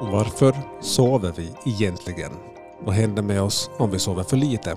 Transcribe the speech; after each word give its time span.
Varför 0.00 0.54
sover 0.80 1.32
vi 1.36 1.50
egentligen? 1.64 2.32
Vad 2.84 2.94
händer 2.94 3.22
med 3.22 3.42
oss 3.42 3.70
om 3.76 3.90
vi 3.90 3.98
sover 3.98 4.22
för 4.22 4.36
lite? 4.36 4.76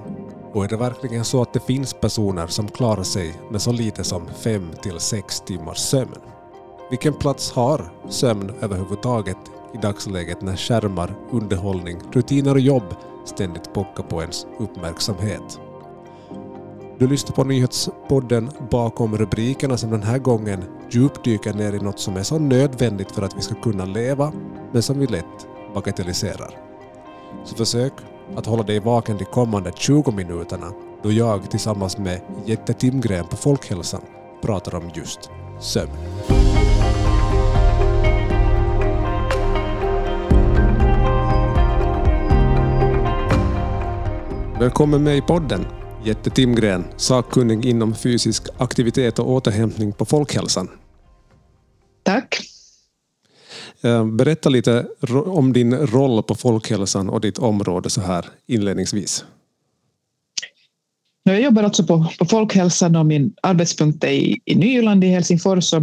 Och 0.54 0.64
är 0.64 0.70
det 0.70 0.78
verkligen 0.78 1.26
så 1.26 1.42
att 1.42 1.54
det 1.54 1.60
finns 1.60 1.94
personer 1.94 2.48
som 2.48 2.68
klarar 2.68 3.04
sig 3.04 3.34
med 3.52 3.62
så 3.62 3.72
lite 3.72 4.04
som 4.04 4.28
5 4.28 4.72
till 4.84 5.00
6 5.00 5.42
timmars 5.42 5.78
sömn? 5.78 6.16
Vilken 6.90 7.14
plats 7.14 7.52
har 7.52 7.92
sömn 8.10 8.52
överhuvudtaget 8.62 9.38
i 9.74 9.78
dagsläget 9.78 10.42
när 10.42 10.56
skärmar, 10.56 11.16
underhållning, 11.32 12.00
rutiner 12.12 12.54
och 12.54 12.60
jobb 12.60 12.96
ständigt 13.26 13.74
pockar 13.74 14.04
på 14.04 14.22
ens 14.22 14.46
uppmärksamhet? 14.60 15.60
Du 17.00 17.08
lyssnar 17.08 17.36
på 17.36 17.44
nyhetspodden 17.44 18.50
Bakom 18.72 19.18
rubrikerna 19.18 19.78
som 19.78 19.90
den 19.92 20.04
här 20.04 20.18
gången 20.18 20.64
djupdyker 20.90 21.54
ner 21.54 21.74
i 21.74 21.80
något 21.80 22.00
som 22.00 22.18
är 22.18 22.24
så 22.24 22.40
nödvändigt 22.40 23.12
för 23.12 23.22
att 23.22 23.38
vi 23.38 23.42
ska 23.42 23.56
kunna 23.56 23.86
leva, 23.86 24.34
men 24.72 24.84
som 24.84 25.00
vi 25.00 25.08
lätt 25.08 25.48
bagatelliserar. 25.74 26.58
Så 27.46 27.56
försök 27.56 27.94
att 28.36 28.46
hålla 28.46 28.64
dig 28.64 28.80
vaken 28.80 29.18
de 29.18 29.26
kommande 29.26 29.72
20 29.76 30.12
minuterna 30.12 30.74
då 31.04 31.12
jag 31.12 31.52
tillsammans 31.52 31.98
med 31.98 32.22
Jette 32.46 32.74
Timgren 32.74 33.26
på 33.28 33.36
Folkhälsan 33.36 34.02
pratar 34.42 34.76
om 34.76 34.92
just 34.94 35.30
sömn. 35.60 35.92
Välkommen 44.60 45.04
med 45.04 45.18
i 45.18 45.22
podden 45.22 45.66
Jette 46.04 46.30
Timgren, 46.30 46.86
sakkunnig 46.98 47.66
inom 47.66 47.96
fysisk 47.96 48.44
aktivitet 48.58 49.20
och 49.20 49.32
återhämtning 49.32 49.94
på 49.94 50.06
Folkhälsan. 50.06 50.70
Tack. 52.04 52.51
Eh, 53.84 54.06
berätta 54.06 54.50
lite 54.50 54.86
om 55.26 55.54
din 55.54 55.74
roll 55.76 56.24
på 56.24 56.36
Folkhälsan 56.36 57.10
och 57.10 57.22
ditt 57.22 57.40
område 57.40 57.90
så 57.90 58.02
här 58.02 58.26
inledningsvis. 58.48 59.26
Jag 61.24 61.42
jobbar 61.42 61.64
alltså 61.64 61.84
på, 61.84 62.06
på 62.20 62.26
Folkhälsan 62.26 62.96
och 62.96 63.06
min 63.06 63.34
arbetspunkt 63.42 64.04
är 64.04 64.08
i, 64.08 64.42
i 64.46 64.56
Nyland 64.56 65.04
i 65.04 65.08
Helsingfors. 65.08 65.74
Och, 65.74 65.82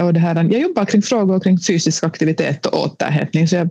och 0.00 0.14
det 0.14 0.20
här, 0.20 0.34
jag 0.34 0.60
jobbar 0.60 0.84
kring 0.84 1.02
frågor 1.02 1.40
kring 1.40 1.58
fysisk 1.60 2.04
aktivitet 2.04 2.66
och 2.66 2.84
återhämtning 2.84 3.48
så 3.48 3.56
jag 3.56 3.70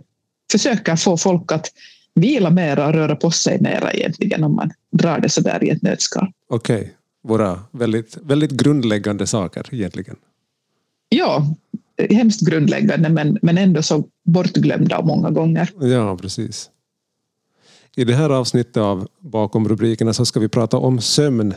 försöker 0.52 0.96
få 0.96 1.16
folk 1.16 1.52
att 1.52 1.66
vila 2.14 2.50
mera 2.50 2.86
och 2.86 2.92
röra 2.92 3.16
på 3.16 3.30
sig 3.30 3.60
mera 3.60 3.92
egentligen 3.92 4.44
om 4.44 4.54
man 4.54 4.70
drar 4.92 5.20
det 5.20 5.28
så 5.28 5.40
där 5.40 5.64
i 5.64 5.70
ett 5.70 5.82
nötskal. 5.82 6.32
Okej, 6.48 6.80
okay. 6.80 6.88
våra 7.22 7.60
väldigt, 7.70 8.16
väldigt 8.22 8.50
grundläggande 8.50 9.26
saker 9.26 9.66
egentligen. 9.70 10.16
Ja, 11.08 11.46
hemskt 12.10 12.40
grundläggande 12.40 13.08
men, 13.08 13.38
men 13.42 13.58
ändå 13.58 13.82
så 13.82 14.04
bortglömda 14.24 15.02
många 15.02 15.30
gånger. 15.30 15.70
Ja, 15.80 16.16
precis. 16.16 16.70
I 17.96 18.04
det 18.04 18.14
här 18.14 18.30
avsnittet 18.30 18.76
av 18.76 19.08
Bakom 19.20 19.68
rubrikerna 19.68 20.12
så 20.12 20.26
ska 20.26 20.40
vi 20.40 20.48
prata 20.48 20.76
om 20.76 21.00
sömn. 21.00 21.54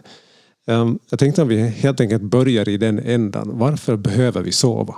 Ehm, 0.68 1.00
jag 1.10 1.20
tänkte 1.20 1.42
att 1.42 1.48
vi 1.48 1.68
helt 1.68 2.02
enkelt 2.02 2.24
börjar 2.24 2.70
i 2.70 2.78
den 2.78 3.00
ändan. 3.00 3.50
Varför 3.54 3.98
behöver 3.98 4.42
vi 4.42 4.52
sova? 4.52 4.96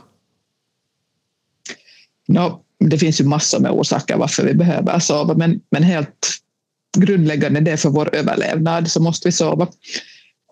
No, 2.28 2.62
det 2.80 2.98
finns 2.98 3.22
ju 3.22 3.26
massor 3.26 3.60
med 3.60 3.72
orsaker 3.72 4.18
varför 4.18 4.44
vi 4.44 4.54
behöver 4.54 5.00
sova, 5.00 5.34
men, 5.34 5.62
men 5.72 5.84
helt 5.84 6.28
grundläggande 6.98 7.60
det 7.60 7.72
är 7.72 7.78
för 7.78 7.90
vår 7.90 8.16
överlevnad 8.16 8.92
så 8.92 9.02
måste 9.02 9.28
vi 9.28 9.32
sova. 9.32 9.68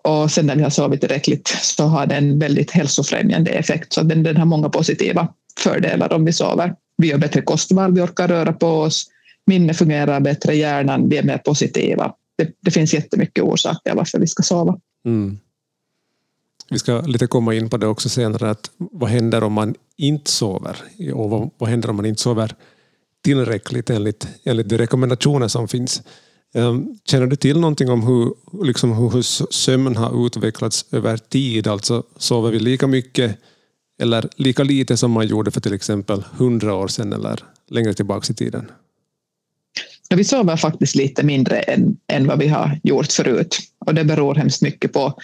Och 0.08 0.30
sen 0.30 0.46
när 0.46 0.56
vi 0.56 0.62
har 0.62 0.70
sovit 0.70 1.00
tillräckligt 1.00 1.48
så 1.48 1.84
har 1.84 2.06
det 2.06 2.14
en 2.14 2.38
väldigt 2.38 2.70
hälsofrämjande 2.70 3.50
effekt. 3.50 3.92
Så 3.92 4.02
den, 4.02 4.22
den 4.22 4.36
har 4.36 4.44
många 4.44 4.68
positiva 4.68 5.28
fördelar 5.58 6.12
om 6.12 6.24
vi 6.24 6.32
sover. 6.32 6.74
Vi 6.96 7.08
gör 7.08 7.18
bättre 7.18 7.42
kostval, 7.42 7.94
vi 7.94 8.00
orkar 8.00 8.28
röra 8.28 8.52
på 8.52 8.66
oss, 8.66 9.06
minne 9.46 9.74
fungerar 9.74 10.20
bättre, 10.20 10.54
hjärnan, 10.54 11.08
vi 11.08 11.16
är 11.16 11.22
mer 11.22 11.38
positiva. 11.38 12.14
Det, 12.38 12.50
det 12.60 12.70
finns 12.70 12.94
jättemycket 12.94 13.44
orsaker 13.44 13.94
varför 13.94 14.18
vi 14.18 14.26
ska 14.26 14.42
sova. 14.42 14.78
Mm. 15.06 15.38
Vi 16.70 16.78
ska 16.78 17.00
lite 17.00 17.26
komma 17.26 17.54
in 17.54 17.70
på 17.70 17.76
det 17.76 17.86
också 17.86 18.08
senare. 18.08 18.50
Att 18.50 18.70
vad 18.76 19.10
händer 19.10 19.44
om 19.44 19.52
man 19.52 19.74
inte 19.96 20.30
sover? 20.30 20.76
Och 21.14 21.30
vad, 21.30 21.50
vad 21.58 21.70
händer 21.70 21.90
om 21.90 21.96
man 21.96 22.06
inte 22.06 22.22
sover 22.22 22.54
tillräckligt 23.24 23.90
enligt, 23.90 24.28
enligt 24.44 24.68
de 24.68 24.78
rekommendationer 24.78 25.48
som 25.48 25.68
finns? 25.68 26.02
Ehm, 26.54 26.98
känner 27.04 27.26
du 27.26 27.36
till 27.36 27.60
någonting 27.60 27.90
om 27.90 28.02
hur, 28.02 28.34
liksom 28.64 28.92
hur 28.92 29.22
sömn 29.52 29.96
har 29.96 30.26
utvecklats 30.26 30.86
över 30.92 31.16
tid? 31.16 31.66
Alltså 31.66 32.02
sover 32.16 32.50
vi 32.50 32.58
lika 32.58 32.86
mycket 32.86 33.38
eller 34.00 34.28
lika 34.36 34.62
lite 34.64 34.96
som 34.96 35.10
man 35.10 35.26
gjorde 35.26 35.50
för 35.50 35.60
till 35.60 35.74
exempel 35.74 36.24
hundra 36.32 36.74
år 36.74 36.88
sedan 36.88 37.12
eller 37.12 37.40
längre 37.68 37.94
tillbaka 37.94 38.32
i 38.32 38.34
tiden? 38.34 38.70
Vi 40.14 40.24
sover 40.24 40.56
faktiskt 40.56 40.94
lite 40.94 41.22
mindre 41.22 41.60
än, 41.60 41.96
än 42.06 42.26
vad 42.26 42.38
vi 42.38 42.48
har 42.48 42.80
gjort 42.82 43.12
förut 43.12 43.58
och 43.78 43.94
det 43.94 44.04
beror 44.04 44.34
hemskt 44.34 44.62
mycket 44.62 44.92
på 44.92 45.14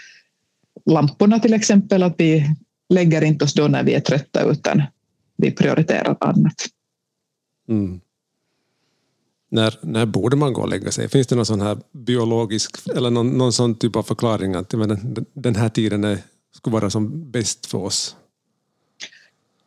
lamporna 0.87 1.39
till 1.39 1.55
exempel, 1.55 2.03
att 2.03 2.15
vi 2.19 2.57
lägger 2.89 3.23
inte 3.23 3.45
oss 3.45 3.55
då 3.55 3.69
när 3.69 3.83
vi 3.83 3.95
är 3.95 4.01
trötta 4.01 4.43
utan 4.43 4.83
vi 5.37 5.51
prioriterar 5.51 6.17
annat. 6.21 6.67
Mm. 7.69 8.01
När, 9.51 9.79
när 9.83 10.07
borde 10.07 10.37
man 10.37 10.53
gå 10.53 10.63
och 10.63 10.69
lägga 10.69 10.91
sig? 10.91 11.09
Finns 11.09 11.27
det 11.27 11.37
någon 11.37 11.47
sån 11.47 11.61
här 11.61 11.79
biologisk 11.93 12.77
eller 12.97 13.11
någon, 13.11 13.39
någon 13.39 13.53
sån 13.53 13.75
typ 13.75 13.97
av 13.97 14.03
förklaring 14.03 14.55
att 14.55 14.73
men, 14.73 15.17
den 15.35 15.57
här 15.57 15.69
tiden 15.69 16.05
är, 16.05 16.19
skulle 16.57 16.75
vara 16.75 16.91
som 16.91 17.31
bäst 17.31 17.67
för 17.67 17.79
oss? 17.79 18.17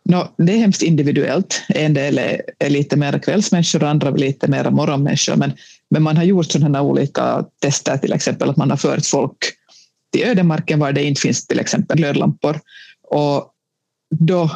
No, 0.06 0.28
det 0.38 0.54
är 0.54 0.58
hemskt 0.58 0.82
individuellt. 0.82 1.62
En 1.70 1.94
del 1.94 2.18
är, 2.18 2.42
är 2.60 2.70
lite 2.70 2.96
mer 2.96 3.20
kvällsmänniskor 3.20 3.84
och 3.84 3.90
andra 3.90 4.08
är 4.08 4.18
lite 4.18 4.48
mer 4.48 4.70
morgonmänniskor. 4.70 5.36
Men, 5.36 5.52
men 5.90 6.04
man 6.04 6.18
har 6.18 6.24
gjort 6.24 6.52
sådana 6.52 6.82
olika 6.82 7.46
tester, 7.60 7.98
till 7.98 8.14
exempel 8.14 8.50
att 8.50 8.58
man 8.58 8.70
har 8.70 8.78
fört 8.78 9.06
folk 9.06 9.38
till 10.14 10.24
ödemarken 10.24 10.80
var 10.80 10.92
det 10.92 11.04
inte 11.04 11.22
finns 11.22 11.48
till 11.48 11.60
exempel 11.60 11.98
glödlampor. 11.98 12.60
Och 13.04 13.54
då 14.16 14.50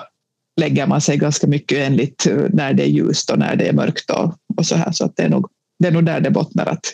lägger 0.60 0.88
man 0.88 1.02
sig 1.02 1.18
ganska 1.18 1.48
mycket 1.48 1.78
enligt 1.78 2.28
när 2.50 2.74
det 2.74 2.84
är 2.84 2.88
ljust 2.88 3.30
och 3.30 3.40
när 3.40 3.56
det 3.56 3.68
är 3.68 3.74
mörkt 3.74 4.10
och, 4.10 4.36
och 4.58 4.66
så 4.66 4.76
här. 4.76 4.92
Så 4.92 5.06
att 5.06 5.16
det, 5.16 5.24
är 5.24 5.30
nog, 5.30 5.50
det 5.80 5.88
är 5.88 5.92
nog 5.92 6.06
där 6.06 6.20
det 6.20 6.32
bottnar. 6.32 6.66
Att 6.66 6.86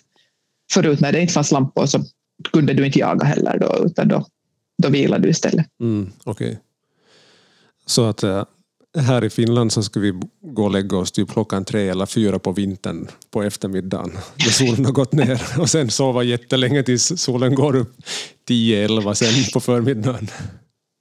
förut 0.73 0.99
när 0.99 1.11
det 1.11 1.21
inte 1.21 1.33
fanns 1.33 1.51
lampor 1.51 1.85
så 1.85 2.03
kunde 2.51 2.73
du 2.73 2.85
inte 2.85 2.99
jaga 2.99 3.25
heller 3.25 3.59
då, 3.59 3.85
utan 3.85 4.07
då, 4.07 4.25
då 4.83 4.89
vilade 4.89 5.23
du 5.23 5.29
istället. 5.29 5.65
Mm, 5.81 6.11
okay. 6.25 6.55
Så 7.85 8.05
att 8.05 8.23
äh, 8.23 8.43
här 8.97 9.23
i 9.23 9.29
Finland 9.29 9.71
så 9.71 9.83
ska 9.83 9.99
vi 9.99 10.21
gå 10.41 10.63
och 10.63 10.71
lägga 10.71 10.97
oss 10.97 11.11
typ 11.11 11.31
klockan 11.31 11.65
tre 11.65 11.89
eller 11.89 12.05
fyra 12.05 12.39
på 12.39 12.51
vintern 12.51 13.07
på 13.31 13.43
eftermiddagen 13.43 14.11
när 14.35 14.51
solen 14.51 14.85
har 14.85 14.91
gått 14.91 15.11
ner 15.11 15.41
och 15.59 15.69
sen 15.69 15.89
sova 15.89 16.23
jättelänge 16.23 16.83
tills 16.83 17.21
solen 17.21 17.55
går 17.55 17.75
upp 17.75 17.95
10-11 18.49 19.13
sen 19.13 19.51
på 19.53 19.59
förmiddagen. 19.59 20.27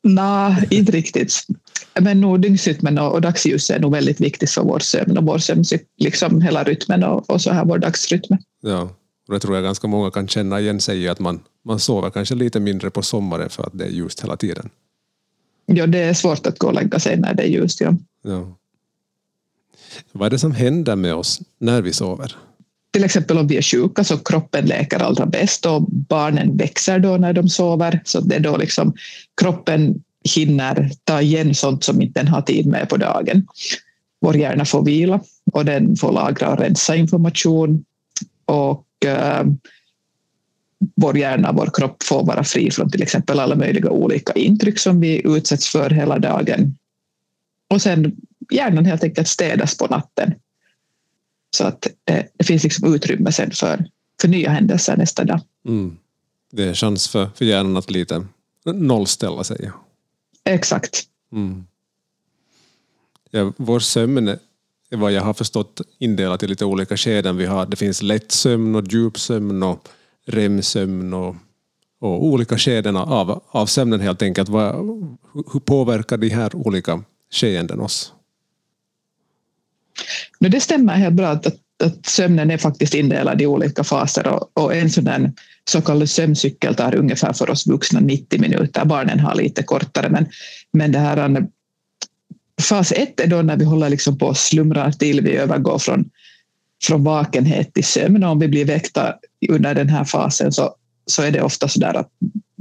Nej, 0.02 0.66
inte 0.70 0.92
riktigt. 0.92 1.46
Men 2.00 2.20
nog 2.20 2.40
dygnsrytmen 2.40 2.98
och, 2.98 3.12
och 3.12 3.20
dagsljuset 3.20 3.76
är 3.76 3.80
nog 3.80 3.92
väldigt 3.92 4.20
viktigt 4.20 4.50
för 4.50 4.62
vår 4.62 4.78
sömn 4.78 5.18
och 5.18 5.24
vår 5.24 5.38
sömn, 5.38 5.64
liksom 5.98 6.40
hela 6.40 6.64
rytmen 6.64 7.04
och, 7.04 7.30
och 7.30 7.40
så 7.40 7.52
här 7.52 7.64
vår 7.64 7.78
dagsrytm. 7.78 8.36
Ja, 8.60 8.90
och 9.28 9.34
det 9.34 9.40
tror 9.40 9.54
jag 9.54 9.64
ganska 9.64 9.88
många 9.88 10.10
kan 10.10 10.28
känna 10.28 10.60
igen 10.60 10.80
sig 10.80 10.98
i 10.98 11.08
att 11.08 11.18
man, 11.18 11.40
man 11.64 11.80
sover 11.80 12.10
kanske 12.10 12.34
lite 12.34 12.60
mindre 12.60 12.90
på 12.90 13.02
sommaren 13.02 13.50
för 13.50 13.62
att 13.62 13.78
det 13.78 13.84
är 13.84 13.90
ljust 13.90 14.22
hela 14.22 14.36
tiden. 14.36 14.68
Ja, 15.66 15.86
det 15.86 15.98
är 15.98 16.14
svårt 16.14 16.46
att 16.46 16.58
gå 16.58 16.66
och 16.66 16.74
lägga 16.74 16.98
sig 16.98 17.16
när 17.16 17.34
det 17.34 17.42
är 17.42 17.48
ljust. 17.48 17.80
Ja. 17.80 17.94
ja. 18.22 18.56
Vad 20.12 20.26
är 20.26 20.30
det 20.30 20.38
som 20.38 20.52
händer 20.52 20.96
med 20.96 21.14
oss 21.14 21.40
när 21.58 21.82
vi 21.82 21.92
sover? 21.92 22.36
Till 22.92 23.04
exempel 23.04 23.38
om 23.38 23.46
vi 23.46 23.56
är 23.56 23.62
sjuka 23.62 24.04
så 24.04 24.18
kroppen 24.18 24.66
läker 24.66 24.98
allra 24.98 25.26
bäst 25.26 25.66
och 25.66 25.82
barnen 25.82 26.56
växer 26.56 26.98
då 26.98 27.16
när 27.16 27.32
de 27.32 27.48
sover. 27.48 28.00
Så 28.04 28.20
det 28.20 28.34
är 28.34 28.40
då 28.40 28.56
liksom 28.56 28.94
kroppen 29.40 30.02
hinner 30.24 30.90
ta 31.04 31.20
igen 31.20 31.54
sånt 31.54 31.84
som 31.84 32.02
inte 32.02 32.20
den 32.20 32.28
har 32.28 32.42
tid 32.42 32.66
med 32.66 32.88
på 32.88 32.96
dagen. 32.96 33.46
Vår 34.20 34.36
hjärna 34.36 34.64
får 34.64 34.84
vila 34.84 35.20
och 35.52 35.64
den 35.64 35.96
får 35.96 36.12
lagra 36.12 36.52
och 36.52 36.58
rensa 36.58 36.96
information. 36.96 37.84
Och 38.44 38.86
eh, 39.04 39.44
vår 40.96 41.18
hjärna, 41.18 41.52
vår 41.52 41.70
kropp 41.74 42.02
får 42.02 42.24
vara 42.24 42.44
fri 42.44 42.70
från 42.70 42.90
till 42.90 43.02
exempel 43.02 43.40
alla 43.40 43.54
möjliga 43.54 43.90
olika 43.90 44.32
intryck 44.32 44.78
som 44.78 45.00
vi 45.00 45.22
utsätts 45.24 45.68
för 45.68 45.90
hela 45.90 46.18
dagen. 46.18 46.78
Och 47.68 47.82
sen 47.82 48.16
hjärnan 48.50 48.84
helt 48.84 49.04
enkelt 49.04 49.28
städas 49.28 49.76
på 49.76 49.86
natten. 49.86 50.34
Så 51.56 51.64
att 51.64 51.86
det, 52.04 52.28
det 52.36 52.44
finns 52.44 52.64
liksom 52.64 52.94
utrymme 52.94 53.32
sen 53.32 53.50
för, 53.50 53.84
för 54.20 54.28
nya 54.28 54.50
händelser 54.50 54.96
nästa 54.96 55.24
dag. 55.24 55.40
Mm. 55.68 55.96
Det 56.52 56.64
är 56.64 56.74
chans 56.74 57.08
för, 57.08 57.30
för 57.34 57.44
hjärnan 57.44 57.76
att 57.76 57.90
lite 57.90 58.26
nollställa 58.64 59.44
sig. 59.44 59.70
Exakt. 60.44 61.02
Mm. 61.32 61.66
Ja, 63.30 63.52
vår 63.56 63.80
sömn 63.80 64.28
är 64.28 64.38
vad 64.96 65.12
jag 65.12 65.22
har 65.22 65.34
förstått 65.34 65.80
indelat 65.98 66.42
i 66.42 66.46
lite 66.46 66.64
olika 66.64 66.96
skeden. 66.96 67.36
Vi 67.36 67.46
har, 67.46 67.66
det 67.66 67.76
finns 67.76 68.02
lättsömn 68.02 68.74
och 68.74 68.92
djupsömn 68.92 69.62
och 69.62 69.88
REM-sömn 70.26 71.12
och, 71.14 71.36
och 72.00 72.24
olika 72.24 72.58
skeden 72.58 72.96
av, 72.96 73.42
av 73.48 73.66
sömnen 73.66 74.00
helt 74.00 74.22
enkelt. 74.22 74.48
Vad, 74.48 74.74
hur 75.52 75.60
påverkar 75.60 76.16
de 76.16 76.28
här 76.28 76.56
olika 76.56 77.02
skeenden 77.30 77.80
oss? 77.80 78.12
det 80.38 80.60
stämmer 80.60 80.94
helt 80.94 81.14
bra 81.14 81.28
att, 81.28 81.46
att 81.82 82.06
sömnen 82.06 82.50
är 82.50 82.58
faktiskt 82.58 82.94
indelad 82.94 83.42
i 83.42 83.46
olika 83.46 83.84
faser 83.84 84.26
och, 84.26 84.50
och 84.54 84.74
en 84.74 84.90
sån 84.90 85.32
så 85.70 85.80
kallad 85.80 86.10
sömncykel 86.10 86.74
tar 86.74 86.94
ungefär 86.94 87.32
för 87.32 87.50
oss 87.50 87.66
vuxna 87.66 88.00
90 88.00 88.40
minuter. 88.40 88.84
Barnen 88.84 89.20
har 89.20 89.34
lite 89.34 89.62
kortare, 89.62 90.08
men, 90.08 90.26
men 90.72 90.92
det 90.92 90.98
här 90.98 91.46
fas 92.62 92.92
ett 92.92 93.20
är 93.20 93.26
då 93.26 93.42
när 93.42 93.56
vi 93.56 93.64
håller 93.64 93.88
liksom 93.88 94.18
på 94.18 94.26
och 94.26 94.36
slumrar 94.36 94.92
till, 94.92 95.20
vi 95.20 95.36
övergår 95.36 95.78
från, 95.78 96.10
från 96.84 97.04
vakenhet 97.04 97.74
till 97.74 97.84
sömn. 97.84 98.24
Och 98.24 98.30
om 98.30 98.38
vi 98.38 98.48
blir 98.48 98.64
väckta 98.64 99.14
under 99.48 99.74
den 99.74 99.88
här 99.88 100.04
fasen 100.04 100.52
så, 100.52 100.74
så 101.06 101.22
är 101.22 101.30
det 101.30 101.42
ofta 101.42 101.68
så 101.68 101.80
där 101.80 101.94
att 101.94 102.10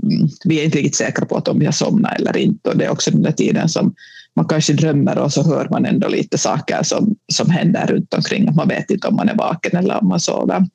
mm, 0.03 0.29
vi 0.45 0.59
är 0.59 0.65
inte 0.65 0.77
riktigt 0.77 0.95
säkra 0.95 1.25
på 1.25 1.37
att 1.37 1.47
om 1.47 1.59
vi 1.59 1.65
har 1.65 1.71
somnat 1.71 2.19
eller 2.19 2.37
inte. 2.37 2.69
Och 2.69 2.77
det 2.77 2.85
är 2.85 2.89
också 2.89 3.11
den 3.11 3.21
där 3.21 3.31
tiden 3.31 3.69
som 3.69 3.95
man 4.35 4.47
kanske 4.47 4.73
drömmer 4.73 5.17
och 5.17 5.33
så 5.33 5.43
hör 5.43 5.67
man 5.69 5.85
ändå 5.85 6.07
lite 6.07 6.37
saker 6.37 6.83
som, 6.83 7.15
som 7.33 7.49
händer 7.49 7.87
runt 7.87 8.13
omkring. 8.13 8.55
Man 8.55 8.67
vet 8.67 8.91
inte 8.91 9.07
om 9.07 9.15
man 9.15 9.29
är 9.29 9.35
vaken 9.35 9.77
eller 9.77 10.01
om 10.01 10.07
man 10.07 10.19
sover. 10.19 10.65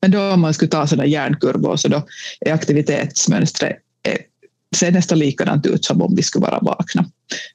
Men 0.00 0.10
då 0.10 0.32
om 0.32 0.40
man 0.40 0.54
skulle 0.54 0.68
ta 0.68 0.86
sådana 0.86 1.06
hjärnkurvor 1.06 1.76
så 1.76 1.88
då 1.88 2.02
är 2.40 2.52
aktivitetsmönstret 2.52 3.76
är, 4.02 4.18
ser 4.76 4.92
nästan 4.92 5.18
likadant 5.18 5.66
ut 5.66 5.84
som 5.84 6.02
om 6.02 6.14
vi 6.14 6.22
skulle 6.22 6.46
vara 6.46 6.58
vakna. 6.60 7.04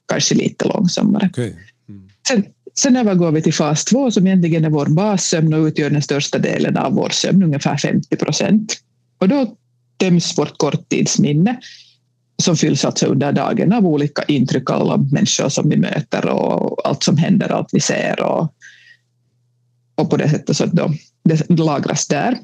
Kanske 0.06 0.36
lite 0.36 0.68
långsammare. 0.68 1.30
Okay. 1.30 1.54
Mm. 1.90 2.10
Sen, 2.28 2.46
sen 2.75 2.96
övergår 2.96 3.31
vi 3.31 3.42
till 3.42 3.54
fas 3.54 3.86
2 3.86 4.12
som 4.12 4.28
egentligen 4.28 4.66
är 4.66 4.69
vår 4.69 4.86
bassömn 4.86 5.54
och 5.54 5.66
utgör 5.66 5.90
den 5.90 6.02
största 6.02 6.38
delen 6.38 6.78
av 6.78 6.94
vår 6.94 7.10
sömn, 7.10 7.44
ungefär 7.44 7.78
50 7.78 8.16
procent. 8.16 8.78
Och 9.18 9.30
då 9.30 9.56
töms 9.98 10.38
vårt 10.38 10.57
korttidsminne 10.57 11.60
som 12.44 12.58
fylls 12.58 12.86
alltså 12.86 13.06
under 13.06 13.32
dagen 13.32 13.74
av 13.74 13.88
olika 13.88 14.24
intryck, 14.24 14.70
alla 14.70 14.98
människor 14.98 15.50
som 15.50 15.70
vi 15.70 15.78
möter 15.78 16.30
och 16.30 16.88
allt 16.88 17.04
som 17.04 17.18
händer, 17.18 17.52
allt 17.52 17.70
vi 17.72 17.80
ser 17.80 18.24
och, 18.24 18.54
och 19.96 20.10
på 20.10 20.18
det 20.18 20.30
sättet 20.30 20.58
så 20.58 20.66
då, 20.66 20.94
det 21.24 21.50
lagras 21.50 22.08
där. 22.08 22.38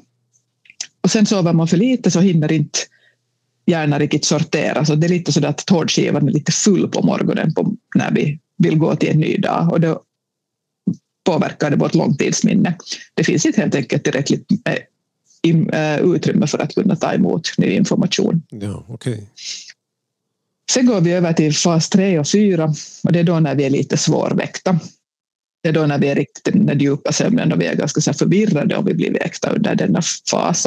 Och 1.00 1.10
sen 1.10 1.26
sover 1.26 1.52
man 1.52 1.68
för 1.68 1.76
lite 1.76 2.10
så 2.10 2.20
hinner 2.20 2.52
inte 2.52 2.78
hjärnan 3.66 3.98
riktigt 3.98 4.24
sortera, 4.24 4.84
så 4.84 4.94
det 4.94 5.06
är 5.06 5.08
lite 5.08 5.32
så 5.32 5.46
att 5.46 5.66
tårtskivan 5.66 6.28
är 6.28 6.32
lite 6.32 6.52
full 6.52 6.88
på 6.88 7.02
morgonen 7.02 7.54
på, 7.54 7.74
när 7.94 8.10
vi 8.10 8.38
vill 8.58 8.78
gå 8.78 8.96
till 8.96 9.08
en 9.08 9.20
ny 9.20 9.36
dag 9.36 9.72
och 9.72 9.80
då 9.80 10.02
påverkar 11.24 11.70
det 11.70 11.76
vårt 11.76 11.94
långtidsminne. 11.94 12.76
Det 13.14 13.24
finns 13.24 13.46
inte 13.46 13.60
helt 13.60 13.74
enkelt 13.74 14.04
tillräckligt 14.04 14.46
eh, 14.64 15.80
eh, 15.80 16.00
utrymme 16.00 16.46
för 16.46 16.58
att 16.58 16.74
kunna 16.74 16.96
ta 16.96 17.12
emot 17.12 17.58
ny 17.58 17.66
information. 17.66 18.42
Ja, 18.50 18.84
okay. 18.88 19.20
Sen 20.74 20.86
går 20.86 21.00
vi 21.00 21.12
över 21.12 21.32
till 21.32 21.54
fas 21.54 21.88
3 21.88 22.18
och 22.18 22.28
4 22.28 22.74
och 23.04 23.12
det 23.12 23.18
är 23.18 23.24
då 23.24 23.40
när 23.40 23.54
vi 23.54 23.64
är 23.64 23.70
lite 23.70 23.96
svårväckta. 23.96 24.78
Det 25.62 25.68
är 25.68 25.72
då 25.72 25.86
när 25.86 25.98
vi 25.98 26.08
är 26.08 26.14
riktigt 26.14 26.48
i 26.48 26.58
den 26.58 26.78
djupa 26.78 27.12
sömnen 27.12 27.52
och 27.52 27.60
vi 27.60 27.66
är 27.66 27.74
ganska 27.74 28.00
så 28.00 28.12
förvirrade 28.12 28.76
och 28.76 28.88
vi 28.88 28.94
blir 28.94 29.12
väckta 29.12 29.50
under 29.50 29.74
denna 29.74 30.02
fas. 30.30 30.66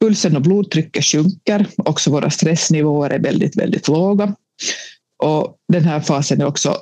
Pulsen 0.00 0.36
och 0.36 0.42
blodtrycket 0.42 1.04
sjunker, 1.04 1.66
också 1.76 2.10
våra 2.10 2.30
stressnivåer 2.30 3.10
är 3.10 3.18
väldigt, 3.18 3.56
väldigt 3.56 3.88
låga. 3.88 4.34
Och 5.22 5.56
den 5.72 5.84
här 5.84 6.00
fasen 6.00 6.40
är 6.40 6.46
också 6.46 6.76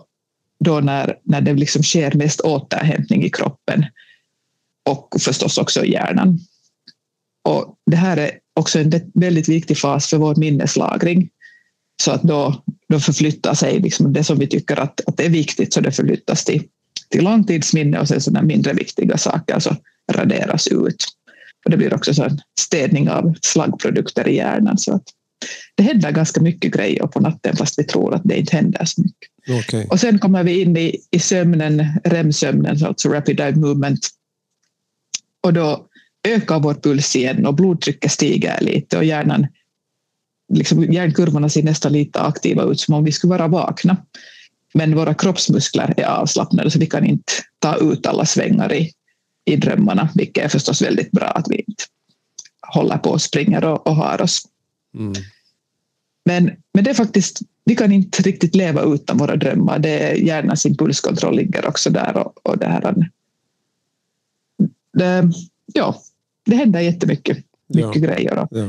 då 0.65 0.81
när, 0.81 1.19
när 1.23 1.41
det 1.41 1.55
liksom 1.55 1.83
sker 1.83 2.15
mest 2.15 2.41
återhämtning 2.41 3.25
i 3.25 3.31
kroppen 3.31 3.85
och 4.89 5.17
förstås 5.21 5.59
också 5.59 5.85
i 5.85 5.93
hjärnan. 5.93 6.39
Och 7.49 7.75
det 7.87 7.97
här 7.97 8.17
är 8.17 8.31
också 8.55 8.79
en 8.79 8.93
väldigt 9.15 9.49
viktig 9.49 9.79
fas 9.79 10.07
för 10.07 10.17
vår 10.17 10.35
minneslagring. 10.35 11.31
Så 12.03 12.11
att 12.11 12.23
då, 12.23 12.63
då 12.89 13.01
förflyttar 13.01 13.55
sig 13.55 13.81
liksom 13.81 14.13
det 14.13 14.25
som 14.25 14.39
vi 14.39 14.47
tycker 14.47 14.77
att, 14.77 15.01
att 15.07 15.21
är 15.21 15.29
viktigt, 15.29 15.73
så 15.73 15.81
det 15.81 15.93
förflyttas 15.93 16.45
till, 16.45 16.63
till 17.09 17.25
långtidsminne 17.25 18.01
och 18.01 18.09
sen 18.09 18.21
sådana 18.21 18.47
mindre 18.47 18.73
viktiga 18.73 19.19
saker 19.19 19.59
så 19.59 19.77
raderas 20.13 20.67
ut. 20.67 21.05
Och 21.65 21.71
det 21.71 21.77
blir 21.77 21.95
också 21.95 22.15
så 22.15 22.25
en 22.25 22.41
städning 22.61 23.11
av 23.11 23.35
slaggprodukter 23.43 24.29
i 24.29 24.37
hjärnan. 24.37 24.79
Så 24.79 24.95
att 24.95 25.03
det 25.75 25.83
händer 25.83 26.11
ganska 26.11 26.41
mycket 26.41 26.73
grejer 26.73 27.07
på 27.07 27.21
natten 27.21 27.57
fast 27.57 27.79
vi 27.79 27.85
tror 27.85 28.15
att 28.15 28.23
det 28.25 28.39
inte 28.39 28.57
händer 28.57 28.85
så 28.85 29.03
mycket. 29.03 29.29
Okay. 29.65 29.87
Och 29.87 30.01
sen 30.01 30.19
kommer 30.19 30.45
vi 30.45 30.61
in 30.61 30.77
i, 30.77 30.97
i 31.11 31.19
sömnen, 31.19 31.87
REM-sömnen, 32.05 32.85
alltså 32.85 33.09
Rapid 33.09 33.41
Eye 33.41 33.57
Movement. 33.57 34.09
Och 35.43 35.53
då 35.53 35.87
ökar 36.29 36.61
vår 36.61 36.75
puls 36.75 37.17
igen 37.17 37.47
och 37.47 37.55
blodtrycket 37.55 38.13
stiger 38.13 38.61
lite 38.61 38.99
och 38.99 39.05
hjärnan 39.05 39.47
liksom, 40.49 40.85
hjärnkurvorna 40.85 41.49
ser 41.49 41.63
nästan 41.63 41.93
lite 41.93 42.21
aktiva 42.21 42.63
ut 42.63 42.81
som 42.81 42.95
om 42.95 43.05
vi 43.05 43.13
skulle 43.13 43.31
vara 43.31 43.49
vakna. 43.49 43.97
Men 44.75 44.97
våra 44.97 45.15
kroppsmuskler 45.15 45.95
är 45.97 46.05
avslappnade 46.05 46.71
så 46.71 46.79
vi 46.79 46.87
kan 46.87 47.05
inte 47.05 47.33
ta 47.59 47.77
ut 47.77 48.07
alla 48.07 48.27
svängar 48.27 48.73
i, 48.73 48.93
i 49.45 49.57
drömmarna, 49.57 50.09
vilket 50.15 50.45
är 50.45 50.49
förstås 50.49 50.83
väldigt 50.83 51.11
bra 51.11 51.27
att 51.27 51.47
vi 51.49 51.57
inte 51.57 51.85
håller 52.61 52.99
på 52.99 53.11
och 53.11 53.23
springer 53.23 53.65
och, 53.65 53.87
och 53.87 53.97
har 53.97 54.23
oss. 54.23 54.43
Mm. 54.95 55.13
Men, 56.25 56.51
men 56.75 56.85
det 56.85 56.91
är 56.91 56.95
faktiskt, 56.95 57.41
vi 57.65 57.77
kan 57.77 57.93
inte 57.93 58.23
riktigt 58.23 58.55
leva 58.55 58.83
utan 58.83 59.19
våra 59.19 59.37
drömmar. 59.37 59.79
Det 59.79 59.99
är 59.99 60.15
hjärnans 60.15 60.67
impulskontroll 60.67 61.37
ligger 61.37 61.67
också 61.67 61.91
där 61.91 62.17
och, 62.17 62.47
och 62.47 62.59
det 62.59 62.67
här. 62.67 62.95
Det, 64.93 65.31
ja, 65.75 66.03
det 66.47 66.57
händer 66.57 66.81
jättemycket 66.81 67.39
mycket 67.67 68.03
ja. 68.03 68.09
grejer. 68.09 68.39
Och, 68.39 68.49
ja. 68.51 68.69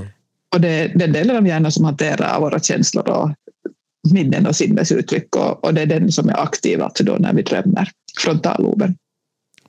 Och 0.56 0.62
det, 0.62 0.92
den 0.96 1.12
delen 1.14 1.38
av 1.38 1.48
hjärnan 1.48 1.72
som 1.72 1.86
hanterar 1.86 2.40
våra 2.40 2.60
känslor 2.60 3.10
och 3.10 3.32
minnen 4.14 4.48
och 4.48 4.56
sinnesuttryck 4.56 5.36
och, 5.36 5.64
och 5.64 5.74
det 5.74 5.82
är 5.82 5.86
den 5.86 6.12
som 6.12 6.30
är 6.30 6.44
aktiv 6.44 6.82
alltså 6.82 7.04
då 7.04 7.16
när 7.20 7.34
vi 7.34 7.42
drömmer, 7.42 7.92
frontalloben. 8.20 8.98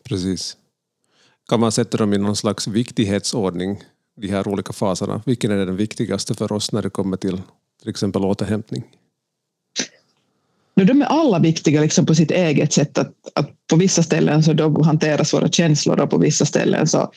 Precis. 0.04 0.56
Kan 1.48 1.60
man 1.60 1.72
sätta 1.72 1.96
dem 1.96 2.12
i 2.12 2.18
någon 2.18 2.36
slags 2.36 2.66
viktighetsordning, 2.66 3.82
de 4.16 4.28
här 4.28 4.48
olika 4.48 4.72
faserna? 4.72 5.22
Vilken 5.26 5.50
är 5.50 5.66
den 5.66 5.76
viktigaste 5.76 6.34
för 6.34 6.52
oss 6.52 6.72
när 6.72 6.82
det 6.82 6.90
kommer 6.90 7.16
till 7.16 7.42
till 7.80 7.90
exempel 7.90 8.24
återhämtning? 8.24 8.84
De 10.74 11.02
är 11.02 11.06
alla 11.06 11.38
viktiga 11.38 11.80
liksom 11.80 12.06
på 12.06 12.14
sitt 12.14 12.30
eget 12.30 12.72
sätt. 12.72 12.98
Att, 12.98 13.14
att 13.34 13.50
på 13.66 13.76
vissa 13.76 14.02
ställen 14.02 14.42
så 14.42 14.52
då 14.52 14.82
hanteras 14.82 15.34
våra 15.34 15.48
känslor 15.48 16.00
och 16.00 16.10
på 16.10 16.18
vissa 16.18 16.46
ställen 16.46 16.86
så 16.86 17.12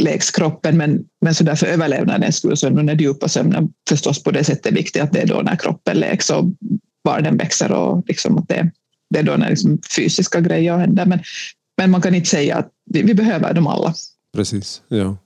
läks 0.00 0.30
kroppen, 0.30 0.76
men, 0.76 1.04
men 1.20 1.34
så 1.34 1.44
där 1.44 1.54
för 1.54 1.66
överlevnadens 1.66 2.36
skull 2.36 2.56
så 2.56 2.66
är 2.66 2.70
den 2.70 2.98
djupa 2.98 3.28
sömnen 3.28 3.72
förstås 3.88 4.22
på 4.22 4.30
det 4.30 4.44
sättet 4.44 4.72
viktig 4.72 5.00
att 5.00 5.12
det 5.12 5.20
är 5.20 5.26
då 5.26 5.42
när 5.42 5.56
kroppen 5.56 5.96
läks 5.96 6.30
och 6.30 6.44
barnen 7.04 7.36
växer 7.36 7.72
och 7.72 8.04
liksom 8.06 8.38
att 8.38 8.48
det, 8.48 8.70
det 9.10 9.18
är 9.18 9.22
då 9.22 9.36
när 9.36 9.50
liksom 9.50 9.78
fysiska 9.96 10.40
grejer 10.40 10.76
händer. 10.76 11.06
Men, 11.06 11.20
men 11.76 11.90
man 11.90 12.02
kan 12.02 12.14
inte 12.14 12.28
säga 12.28 12.56
att 12.56 12.70
vi, 12.84 13.02
vi 13.02 13.14
behöver 13.14 13.54
dem 13.54 13.66
alla. 13.66 13.94
Precis, 14.34 14.82
ja. 14.88 15.16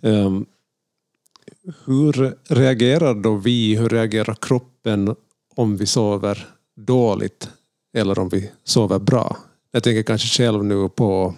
Um, 0.00 0.46
hur 1.84 2.36
reagerar 2.54 3.14
då 3.14 3.34
vi, 3.34 3.76
hur 3.76 3.88
reagerar 3.88 4.36
kroppen 4.40 5.14
om 5.54 5.76
vi 5.76 5.86
sover 5.86 6.46
dåligt 6.76 7.48
eller 7.96 8.18
om 8.18 8.28
vi 8.28 8.50
sover 8.64 8.98
bra? 8.98 9.36
Jag 9.72 9.82
tänker 9.82 10.02
kanske 10.02 10.28
själv 10.28 10.64
nu 10.64 10.88
på 10.88 11.34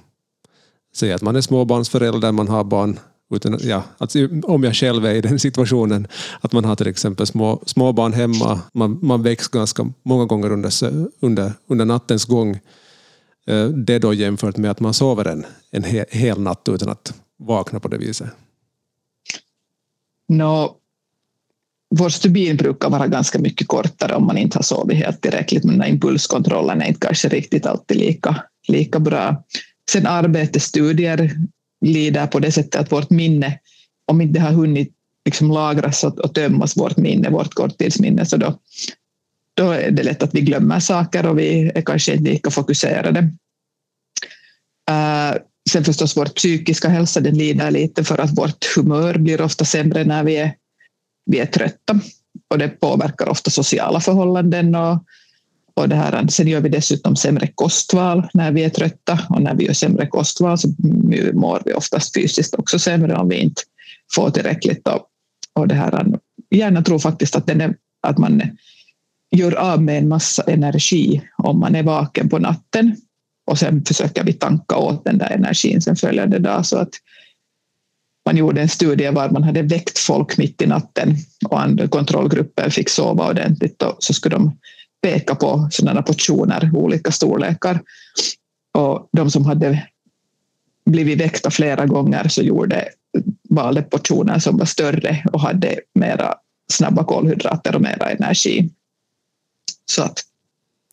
säga 0.95 1.15
att 1.15 1.23
man 1.23 1.37
är 1.37 1.41
småbarnsförälder, 1.41 2.33
man 2.33 2.49
har 2.49 2.65
barn 2.65 2.99
utan, 3.35 3.59
ja, 3.63 3.83
alltså, 3.99 4.29
om 4.43 4.65
jag 4.65 4.75
själv 4.75 5.07
är 5.07 5.15
i 5.15 5.21
den 5.21 5.39
situationen, 5.47 6.07
att 6.41 6.53
man 6.53 6.65
har 6.65 6.77
till 6.77 6.89
exempel 6.89 7.27
små, 7.27 7.63
småbarn 7.67 8.13
hemma, 8.13 8.61
man, 8.75 8.99
man 9.03 9.23
väcks 9.23 9.49
ganska 9.49 9.93
många 10.03 10.25
gånger 10.25 10.53
under, 10.53 10.73
under, 11.21 11.53
under 11.67 11.85
nattens 11.85 12.25
gång. 12.25 12.59
Eh, 13.47 13.67
det 13.67 13.99
då 13.99 14.15
jämfört 14.15 14.57
med 14.57 14.71
att 14.71 14.81
man 14.81 14.95
sover 14.95 15.29
en, 15.29 15.47
en 15.71 15.85
hel, 15.85 16.05
hel 16.11 16.41
natt 16.41 16.69
utan 16.69 16.89
att 16.89 17.15
vakna 17.39 17.81
på 17.81 17.89
det 17.89 17.99
viset. 17.99 18.29
No, 20.29 20.77
vår 21.97 22.09
stubin 22.09 22.57
brukar 22.57 22.91
vara 22.91 23.07
ganska 23.07 23.39
mycket 23.39 23.69
kortare 23.69 24.15
om 24.15 24.27
man 24.27 24.39
inte 24.39 24.59
har 24.59 24.63
sovit 24.63 24.99
helt 24.99 25.21
tillräckligt, 25.21 25.65
men 25.65 25.85
impulskontrollen 25.85 26.83
är 26.83 26.87
inte 26.87 27.07
kanske 27.07 27.29
riktigt 27.29 27.67
alltid 27.67 27.97
lika, 27.97 28.43
lika 28.69 29.01
bra. 29.01 29.45
Sen 29.93 30.07
arbete, 30.07 30.61
studier 30.61 31.31
lider 31.85 32.27
på 32.27 32.39
det 32.39 32.53
sättet 32.53 32.81
att 32.81 32.93
vårt 32.93 33.11
minne, 33.11 33.59
om 34.07 34.21
inte 34.21 34.39
det 34.39 34.45
har 34.45 34.53
hunnit 34.53 34.93
liksom 35.25 35.51
lagras 35.51 36.05
och, 36.05 36.19
och 36.19 36.35
tömmas, 36.35 36.77
vårt 36.77 36.97
minne, 36.97 37.31
vårt 37.31 37.55
korttidsminne, 37.55 38.27
så 38.27 38.37
då, 38.37 38.59
då 39.55 39.71
är 39.71 39.91
det 39.91 40.03
lätt 40.03 40.23
att 40.23 40.35
vi 40.35 40.41
glömmer 40.41 40.81
saker 40.81 41.27
och 41.27 41.39
vi 41.39 41.73
är 41.75 41.83
kanske 41.83 42.13
inte 42.13 42.31
lika 42.31 42.51
fokuserade. 42.51 43.21
Uh, 44.91 45.39
sen 45.71 45.85
förstås 45.85 46.17
vår 46.17 46.27
psykiska 46.27 46.89
hälsa, 46.89 47.21
den 47.21 47.39
lider 47.39 47.71
lite 47.71 48.05
för 48.05 48.19
att 48.19 48.39
vårt 48.39 48.65
humör 48.77 49.19
blir 49.19 49.41
ofta 49.41 49.65
sämre 49.65 50.05
när 50.05 50.25
vi 50.25 50.37
är, 50.37 50.55
vi 51.27 51.39
är 51.39 51.47
trötta 51.47 52.01
och 52.51 52.59
det 52.59 52.69
påverkar 52.69 53.29
ofta 53.29 53.51
sociala 53.51 54.01
förhållanden 54.01 54.75
och 54.75 55.05
och 55.75 55.89
det 55.89 55.95
här, 55.95 56.27
sen 56.29 56.49
gör 56.49 56.61
vi 56.61 56.69
dessutom 56.69 57.17
sämre 57.17 57.47
kostval 57.47 58.29
när 58.35 58.53
vi 58.53 58.65
är 58.65 58.69
trötta 58.69 59.19
och 59.29 59.43
när 59.43 59.55
vi 59.55 59.67
gör 59.67 59.73
sämre 59.73 60.07
kostval 60.07 60.59
så 60.59 60.69
mår 61.33 61.63
vi 61.65 61.73
oftast 61.73 62.15
fysiskt 62.15 62.55
också 62.55 62.79
sämre 62.79 63.17
om 63.17 63.29
vi 63.29 63.37
inte 63.37 63.63
får 64.15 64.31
tillräckligt. 64.31 64.89
Och, 64.89 65.07
och 65.55 65.69
det 65.69 65.75
här, 65.75 66.07
hjärnan 66.51 66.85
tror 66.85 66.99
faktiskt 66.99 67.37
att, 67.37 67.47
den 67.47 67.61
är, 67.61 67.75
att 68.03 68.19
man 68.19 68.43
gör 69.31 69.55
av 69.55 69.83
med 69.83 69.99
en 69.99 70.09
massa 70.09 70.43
energi 70.43 71.23
om 71.39 71.61
man 71.61 71.75
är 71.75 71.83
vaken 71.83 72.29
på 72.29 72.39
natten 72.39 72.97
och 73.51 73.59
sen 73.59 73.85
försöker 73.85 74.25
vi 74.25 74.33
tanka 74.33 74.77
åt 74.77 75.05
den 75.05 75.19
där 75.19 75.31
energin 75.31 75.83
sen 75.83 75.97
följande 75.97 76.39
dag. 76.39 76.67
Så 76.67 76.79
att 76.79 76.91
man 78.27 78.37
gjorde 78.37 78.61
en 78.61 78.69
studie 78.69 79.11
var 79.11 79.31
man 79.31 79.43
hade 79.43 79.63
väckt 79.63 79.99
folk 79.99 80.39
mitt 80.39 80.63
i 80.63 80.67
natten 80.67 81.17
och 81.49 81.61
andra 81.61 81.89
kontrollgrupper 81.89 82.71
fick 82.71 82.89
sova 82.89 83.31
ordentligt 83.31 83.83
och 83.83 83.97
så 83.99 84.15
skulle 84.15 84.37
de 84.37 84.59
peka 85.03 85.35
på 85.35 85.69
sådana 85.71 86.03
portioner, 86.03 86.71
olika 86.75 87.13
storlekar. 87.13 87.81
Och 88.73 89.09
de 89.13 89.31
som 89.31 89.47
hade 89.47 89.89
blivit 90.85 91.21
väckta 91.21 91.51
flera 91.51 91.87
gånger 91.87 92.29
så 92.29 92.43
gjorde 92.43 92.89
valde 93.49 93.83
portioner 93.83 94.39
som 94.39 94.57
var 94.57 94.65
större 94.65 95.25
och 95.33 95.41
hade 95.41 95.81
mera 95.95 96.35
snabba 96.73 97.05
kolhydrater 97.05 97.75
och 97.75 97.83
mera 97.83 98.11
energi. 98.11 98.71
Så 99.87 100.03
att 100.03 100.19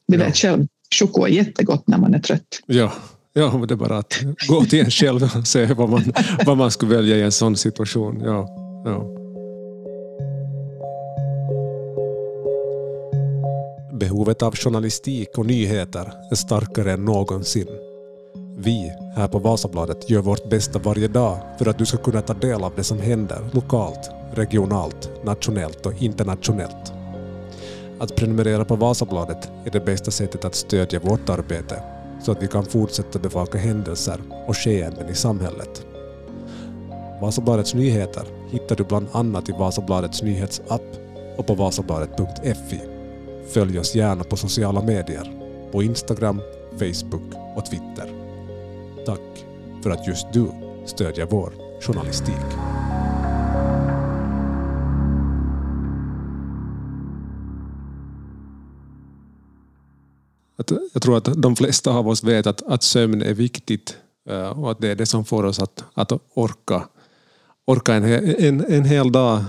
du 0.07 0.17
ja. 0.17 0.25
vet 0.25 0.37
själv, 0.37 0.67
choko 0.95 1.25
är 1.25 1.29
jättegott 1.29 1.87
när 1.87 1.97
man 1.97 2.13
är 2.13 2.19
trött. 2.19 2.61
Ja, 2.65 2.93
ja 3.33 3.65
det 3.67 3.73
är 3.73 3.75
bara 3.75 3.97
att 3.97 4.19
gå 4.47 4.65
till 4.65 4.79
en 4.79 4.91
själv 4.91 5.23
och 5.23 5.47
se 5.47 5.65
vad 5.65 5.89
man, 5.89 6.13
vad 6.45 6.57
man 6.57 6.71
skulle 6.71 6.95
välja 6.95 7.17
i 7.17 7.21
en 7.21 7.31
sån 7.31 7.57
situation. 7.57 8.21
Ja, 8.25 8.47
ja. 8.85 9.16
Behovet 14.07 14.41
av 14.41 14.55
journalistik 14.55 15.37
och 15.37 15.45
nyheter 15.45 16.13
är 16.31 16.35
starkare 16.35 16.91
än 16.91 17.05
någonsin. 17.05 17.67
Vi 18.57 18.91
här 19.15 19.27
på 19.27 19.39
Vasabladet 19.39 20.09
gör 20.09 20.21
vårt 20.21 20.49
bästa 20.49 20.79
varje 20.79 21.07
dag 21.07 21.37
för 21.59 21.69
att 21.69 21.77
du 21.77 21.85
ska 21.85 21.97
kunna 21.97 22.21
ta 22.21 22.33
del 22.33 22.63
av 22.63 22.73
det 22.75 22.83
som 22.83 22.99
händer 22.99 23.49
lokalt, 23.51 24.09
regionalt, 24.33 25.09
nationellt 25.23 25.85
och 25.85 26.01
internationellt. 26.01 26.93
Att 27.99 28.15
prenumerera 28.15 28.65
på 28.65 28.75
Vasabladet 28.75 29.49
är 29.65 29.71
det 29.71 29.85
bästa 29.85 30.11
sättet 30.11 30.45
att 30.45 30.55
stödja 30.55 30.99
vårt 30.99 31.29
arbete 31.29 31.83
så 32.23 32.31
att 32.31 32.43
vi 32.43 32.47
kan 32.47 32.65
fortsätta 32.65 33.19
bevaka 33.19 33.57
händelser 33.57 34.21
och 34.47 34.57
skeenden 34.57 35.09
i 35.09 35.15
samhället. 35.15 35.85
Vasabladets 37.21 37.73
nyheter 37.73 38.23
hittar 38.51 38.75
du 38.75 38.83
bland 38.83 39.07
annat 39.11 39.49
i 39.49 39.51
Vasabladets 39.51 40.23
nyhetsapp 40.23 40.95
och 41.37 41.47
på 41.47 41.55
vasabladet.fi. 41.55 42.96
Följ 43.53 43.79
oss 43.79 43.95
gärna 43.95 44.23
på 44.23 44.37
sociala 44.37 44.81
medier, 44.81 45.31
på 45.71 45.83
Instagram, 45.83 46.41
Facebook 46.71 47.33
och 47.55 47.65
Twitter. 47.65 48.11
Tack 49.05 49.45
för 49.83 49.89
att 49.89 50.07
just 50.07 50.27
du 50.33 50.51
stödjer 50.85 51.25
vår 51.25 51.53
journalistik. 51.81 52.77
jag 60.93 61.01
tror 61.01 61.17
att 61.17 61.41
de 61.41 61.55
flesta 61.55 61.91
av 61.91 62.07
oss 62.07 62.23
vet 62.23 62.47
att, 62.47 62.61
att 62.61 62.83
sömn 62.83 63.21
är 63.21 63.33
viktigt 63.33 63.97
eh, 64.29 64.59
och 64.59 64.71
att 64.71 64.81
det 64.81 64.87
är 64.87 64.95
det 64.95 65.05
som 65.05 65.25
får 65.25 65.43
oss 65.43 65.59
att, 65.59 65.83
att 65.93 66.11
orka, 66.33 66.87
orka 67.65 67.93
en, 67.93 68.03
en, 68.03 68.65
en 68.65 68.85
hel 68.85 69.11
dag. 69.11 69.43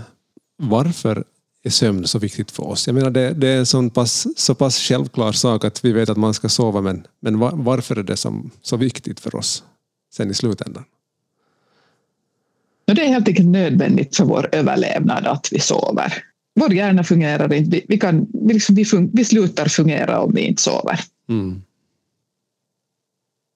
Varför 0.56 1.24
är 1.62 1.70
sömn 1.70 2.06
så 2.06 2.18
viktigt 2.18 2.50
för 2.50 2.66
oss? 2.66 2.86
Jag 2.86 2.94
menar 2.94 3.10
det, 3.10 3.32
det 3.32 3.48
är 3.48 3.58
en 3.58 3.66
sån 3.66 3.90
pass, 3.90 4.26
så 4.36 4.54
pass 4.54 4.78
självklar 4.78 5.32
sak 5.32 5.64
att 5.64 5.84
vi 5.84 5.92
vet 5.92 6.08
att 6.08 6.16
man 6.16 6.34
ska 6.34 6.48
sova 6.48 6.80
men, 6.80 7.06
men 7.20 7.38
var, 7.38 7.52
varför 7.54 7.96
är 7.96 8.02
det 8.02 8.16
som, 8.16 8.50
så 8.62 8.76
viktigt 8.76 9.20
för 9.20 9.34
oss 9.34 9.64
sen 10.12 10.30
i 10.30 10.34
slutändan? 10.34 10.84
Det 12.84 13.02
är 13.02 13.08
helt 13.08 13.28
enkelt 13.28 13.48
nödvändigt 13.48 14.16
för 14.16 14.24
vår 14.24 14.48
överlevnad 14.52 15.26
att 15.26 15.48
vi 15.52 15.60
sover. 15.60 16.12
Vår 16.54 16.74
hjärna 16.74 17.04
fungerar 17.04 17.52
inte. 17.52 17.80
Vi, 17.88 17.98
kan, 17.98 18.26
vi, 18.32 18.54
liksom, 18.54 18.74
vi, 18.74 18.84
fun, 18.84 19.10
vi 19.12 19.24
slutar 19.24 19.66
fungera 19.66 20.20
om 20.20 20.34
vi 20.34 20.40
inte 20.40 20.62
sover. 20.62 21.00
Mm. 21.28 21.62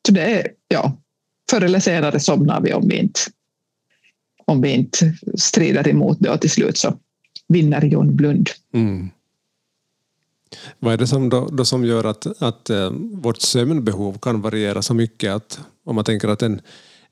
Så 0.07 0.13
det 0.13 0.21
är, 0.21 0.49
ja, 0.69 0.97
förr 1.51 1.61
eller 1.61 1.81
senare 1.81 2.21
somnar 2.21 2.61
vi 2.61 2.73
om 2.73 2.89
vi 2.89 2.97
inte, 2.97 3.21
om 4.45 4.61
vi 4.61 4.71
inte 4.71 5.15
strider 5.35 5.89
emot 5.89 6.19
det 6.21 6.31
och 6.31 6.41
till 6.41 6.51
slut 6.51 6.79
så 6.79 6.99
vinner 7.49 7.85
John 7.85 8.17
Blund. 8.17 8.49
Mm. 8.75 9.11
Vad 10.79 10.93
är 10.93 10.97
det 10.97 11.07
som, 11.07 11.29
då, 11.29 11.49
då 11.53 11.65
som 11.65 11.85
gör 11.85 12.05
att, 12.05 12.43
att 12.43 12.71
äh, 12.71 12.91
vårt 13.13 13.41
sömnbehov 13.41 14.19
kan 14.19 14.41
variera 14.41 14.83
så 14.83 14.95
mycket 14.95 15.33
att 15.33 15.61
om 15.85 15.95
man 15.95 16.05
tänker 16.05 16.29
att 16.29 16.43
en, 16.43 16.61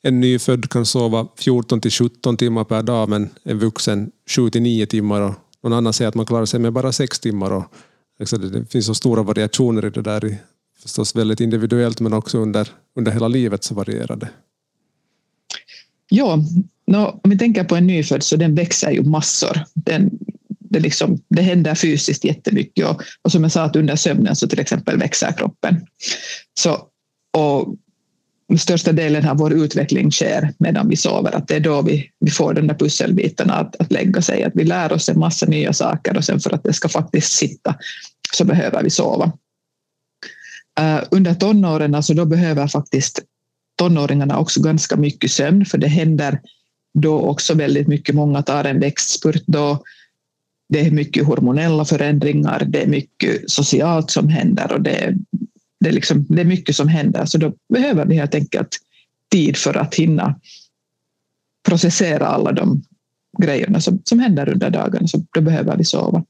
en 0.02 0.20
nyfödd 0.20 0.70
kan 0.70 0.86
sova 0.86 1.28
14 1.36 1.80
till 1.80 1.90
17 1.90 2.36
timmar 2.36 2.64
per 2.64 2.82
dag 2.82 3.08
men 3.08 3.30
en 3.42 3.58
vuxen 3.58 4.10
7 4.36 4.50
till 4.50 4.62
9 4.62 4.86
timmar 4.86 5.20
och 5.20 5.34
någon 5.62 5.72
annan 5.72 5.92
säger 5.92 6.08
att 6.08 6.14
man 6.14 6.26
klarar 6.26 6.46
sig 6.46 6.60
med 6.60 6.72
bara 6.72 6.92
6 6.92 7.20
timmar. 7.20 7.50
Och, 7.50 7.64
liksom, 8.18 8.52
det 8.52 8.64
finns 8.64 8.86
så 8.86 8.94
stora 8.94 9.22
variationer 9.22 9.86
i 9.86 9.90
det 9.90 10.02
där. 10.02 10.36
Förstås 10.82 11.16
väldigt 11.16 11.40
individuellt 11.40 12.00
men 12.00 12.12
också 12.12 12.38
under, 12.38 12.68
under 12.96 13.12
hela 13.12 13.28
livet 13.28 13.64
så 13.64 13.74
varierar 13.74 14.16
det. 14.16 14.28
Ja, 16.08 16.38
no, 16.90 17.20
om 17.24 17.30
vi 17.30 17.38
tänker 17.38 17.64
på 17.64 17.76
en 17.76 17.86
nyfödd 17.86 18.22
så 18.22 18.36
den 18.36 18.54
växer 18.54 18.90
ju 18.90 19.02
massor. 19.02 19.64
Den, 19.74 20.10
det, 20.48 20.80
liksom, 20.80 21.18
det 21.28 21.42
händer 21.42 21.74
fysiskt 21.74 22.24
jättemycket 22.24 22.86
och, 22.86 23.02
och 23.22 23.32
som 23.32 23.42
jag 23.42 23.52
sa 23.52 23.62
att 23.62 23.76
under 23.76 23.96
sömnen 23.96 24.36
så 24.36 24.48
till 24.48 24.60
exempel 24.60 24.98
växer 24.98 25.32
kroppen. 25.32 25.86
Så, 26.60 26.78
och 27.36 27.74
största 28.58 28.92
delen 28.92 29.28
av 29.28 29.36
vår 29.36 29.52
utveckling 29.52 30.10
sker 30.10 30.54
medan 30.58 30.88
vi 30.88 30.96
sover. 30.96 31.36
Att 31.36 31.48
det 31.48 31.56
är 31.56 31.60
då 31.60 31.82
vi, 31.82 32.10
vi 32.20 32.30
får 32.30 32.54
de 32.54 32.66
där 32.66 32.74
pusselbitarna 32.74 33.54
att, 33.54 33.76
att 33.80 33.92
lägga 33.92 34.22
sig. 34.22 34.44
Att 34.44 34.52
vi 34.54 34.64
lär 34.64 34.92
oss 34.92 35.08
en 35.08 35.18
massa 35.18 35.46
nya 35.46 35.72
saker 35.72 36.16
och 36.16 36.24
sen 36.24 36.40
för 36.40 36.54
att 36.54 36.64
det 36.64 36.72
ska 36.72 36.88
faktiskt 36.88 37.32
sitta 37.32 37.74
så 38.32 38.44
behöver 38.44 38.82
vi 38.82 38.90
sova. 38.90 39.32
Uh, 40.80 41.02
under 41.10 41.34
tonåren, 41.34 41.94
alltså 41.94 42.14
då 42.14 42.24
behöver 42.24 42.68
faktiskt 42.68 43.20
tonåringarna 43.78 44.38
också 44.38 44.62
ganska 44.62 44.96
mycket 44.96 45.30
sömn 45.30 45.64
för 45.64 45.78
det 45.78 45.88
händer 45.88 46.40
då 46.94 47.20
också 47.20 47.54
väldigt 47.54 47.88
mycket. 47.88 48.14
Många 48.14 48.42
tar 48.42 48.64
en 48.64 48.80
växtspurt 48.80 49.42
då. 49.46 49.82
Det 50.68 50.80
är 50.80 50.90
mycket 50.90 51.26
hormonella 51.26 51.84
förändringar, 51.84 52.64
det 52.68 52.82
är 52.82 52.86
mycket 52.86 53.50
socialt 53.50 54.10
som 54.10 54.28
händer 54.28 54.72
och 54.72 54.80
det 54.80 55.04
är 55.04 55.16
det 55.80 55.88
är, 55.88 55.92
liksom, 55.92 56.26
det 56.28 56.40
är 56.40 56.44
mycket 56.44 56.76
som 56.76 56.88
händer, 56.88 57.24
så 57.24 57.38
då 57.38 57.52
behöver 57.68 58.06
vi 58.06 58.14
helt 58.14 58.34
enkelt 58.34 58.78
tid 59.30 59.56
för 59.56 59.76
att 59.76 59.94
hinna 59.94 60.40
processera 61.68 62.26
alla 62.26 62.52
de 62.52 62.82
grejerna 63.42 63.80
som, 63.80 64.02
som 64.04 64.18
händer 64.18 64.48
under 64.48 64.70
dagen, 64.70 65.08
så 65.08 65.24
då 65.34 65.40
behöver 65.40 65.76
vi 65.76 65.84
sova. 65.84 66.24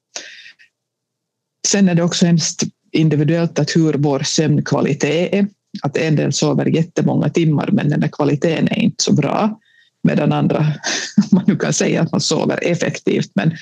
Sen 1.68 1.88
är 1.88 1.94
det 1.94 2.02
också 2.02 2.26
hemskt 2.26 2.62
individuellt 2.92 3.58
att 3.58 3.76
hur 3.76 3.94
vår 3.94 4.20
sömnkvalitet 4.20 5.34
är. 5.34 5.46
Att 5.82 5.96
en 5.96 6.16
del 6.16 6.32
sover 6.32 6.66
jättemånga 6.66 7.28
timmar 7.28 7.68
men 7.72 7.88
den 7.88 8.00
där 8.00 8.08
kvaliteten 8.08 8.68
är 8.68 8.78
inte 8.78 9.04
så 9.04 9.12
bra. 9.12 9.60
Medan 10.02 10.32
andra, 10.32 10.58
om 11.16 11.28
man 11.30 11.44
nu 11.46 11.56
kan 11.56 11.72
säga 11.72 12.02
att 12.02 12.12
man 12.12 12.20
sover 12.20 12.58
effektivt, 12.62 13.30
men, 13.34 13.52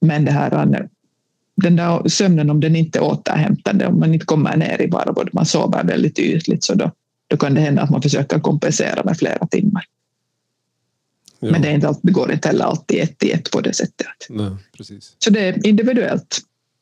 men 0.00 0.24
det 0.24 0.30
här 0.30 0.88
den 1.62 1.76
där 1.76 2.08
sömnen, 2.08 2.50
om 2.50 2.60
den 2.60 2.76
inte 2.76 2.98
är 2.98 3.02
återhämtande, 3.02 3.86
om 3.86 4.00
man 4.00 4.14
inte 4.14 4.26
kommer 4.26 4.56
ner 4.56 4.82
i 4.82 4.86
varv 4.86 5.18
och 5.18 5.28
man 5.34 5.46
sover 5.46 5.84
väldigt 5.84 6.18
ytligt, 6.18 6.64
så 6.64 6.74
då, 6.74 6.92
då 7.28 7.36
kan 7.36 7.54
det 7.54 7.60
hända 7.60 7.82
att 7.82 7.90
man 7.90 8.02
försöker 8.02 8.40
kompensera 8.40 9.04
med 9.04 9.18
flera 9.18 9.46
timmar. 9.46 9.84
Ja. 11.40 11.50
Men 11.50 11.62
det, 11.62 11.68
är 11.68 11.72
inte 11.72 11.88
alltid, 11.88 12.02
det 12.02 12.12
går 12.12 12.32
inte 12.32 12.48
heller 12.48 12.64
alltid 12.64 13.00
ett 13.00 13.22
i 13.22 13.30
ett 13.30 13.50
på 13.50 13.60
det 13.60 13.74
sättet. 13.74 14.06
Nej, 14.28 14.50
precis. 14.76 15.16
Så 15.18 15.30
det 15.30 15.40
är 15.40 15.66
individuellt. 15.66 16.38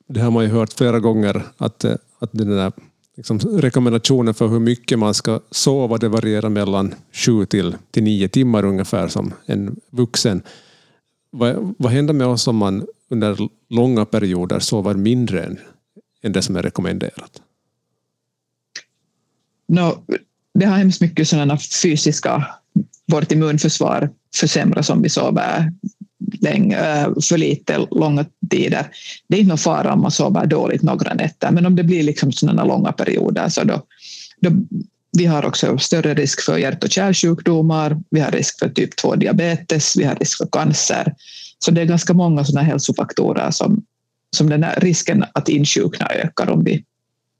Det 0.09 0.21
har 0.21 0.31
man 0.31 0.45
ju 0.45 0.51
hört 0.51 0.73
flera 0.73 1.01
gånger, 1.01 1.43
att, 1.57 1.85
eh, 1.85 1.95
att 2.19 2.31
den 2.33 2.49
där 2.49 2.73
liksom, 3.17 3.39
rekommendationen 3.39 4.35
för 4.35 4.49
hur 4.49 4.61
mycket 4.61 4.99
man 4.99 5.15
ska 5.15 5.41
sova, 5.51 5.99
det 5.99 6.09
varierar 6.09 6.49
mellan 6.49 6.95
sju 7.13 7.47
till, 7.47 7.77
till 7.91 8.03
nio 8.03 8.29
timmar 8.29 8.65
ungefär 8.65 9.09
som 9.09 9.35
en 9.47 9.77
vuxen. 9.91 10.43
Vad, 11.31 11.75
vad 11.79 11.93
händer 11.93 12.15
med 12.15 12.27
oss 12.27 12.49
om 12.49 12.57
man 12.57 12.87
under 13.09 13.39
långa 13.69 14.05
perioder 14.05 14.59
sover 14.59 14.95
mindre 14.95 15.45
än, 15.45 15.59
än 16.23 16.33
det 16.33 16.43
som 16.43 16.57
är 16.57 16.63
rekommenderat? 16.63 17.43
No, 19.69 20.05
det 20.55 20.67
har 20.67 20.77
hemskt 20.77 21.01
mycket 21.01 21.29
sådana 21.29 21.59
fysiska... 21.83 22.47
Vårt 23.09 23.33
immunförsvar 23.33 24.11
försämras 24.35 24.91
om 24.91 25.03
vi 25.03 25.09
sover 25.09 25.73
länge, 26.43 26.79
eh, 26.79 27.09
för 27.29 27.39
lite 27.39 27.87
långa 27.91 28.25
tider. 28.51 28.87
Det 29.29 29.37
är 29.37 29.41
inte 29.41 29.49
någon 29.49 29.59
fara 29.59 29.93
om 29.93 30.01
man 30.01 30.11
sover 30.11 30.47
dåligt 30.47 30.83
några 30.83 31.15
nätter, 31.15 31.51
men 31.51 31.67
om 31.67 31.77
det 31.77 31.85
blir 31.85 32.03
liksom 32.03 32.33
sådana 32.33 32.65
långa 32.65 32.93
perioder 32.93 33.49
så 33.49 33.65
då, 33.65 33.83
då 34.41 34.51
vi 35.19 35.27
har 35.27 35.45
också 35.47 35.79
större 35.79 36.15
risk 36.15 36.41
för 36.41 36.59
hjärt 36.59 36.85
och 36.85 36.91
kärlsjukdomar, 36.91 38.01
vi 38.11 38.21
har 38.21 38.31
risk 38.31 38.59
för 38.59 38.69
typ 38.69 38.97
2 38.97 39.15
diabetes, 39.15 39.97
vi 39.97 40.05
har 40.05 40.15
risk 40.15 40.39
för 40.39 40.49
cancer. 40.53 41.15
Så 41.59 41.71
det 41.71 41.81
är 41.81 41.85
ganska 41.85 42.15
många 42.15 42.45
sådana 42.45 42.67
hälsofaktorer 42.67 43.51
som, 43.51 43.83
som 44.37 44.51
den 44.51 44.63
här 44.63 44.81
risken 44.81 45.25
att 45.33 45.49
insjukna 45.49 46.07
ökar 46.07 46.51
om 46.51 46.65
vi 46.65 46.85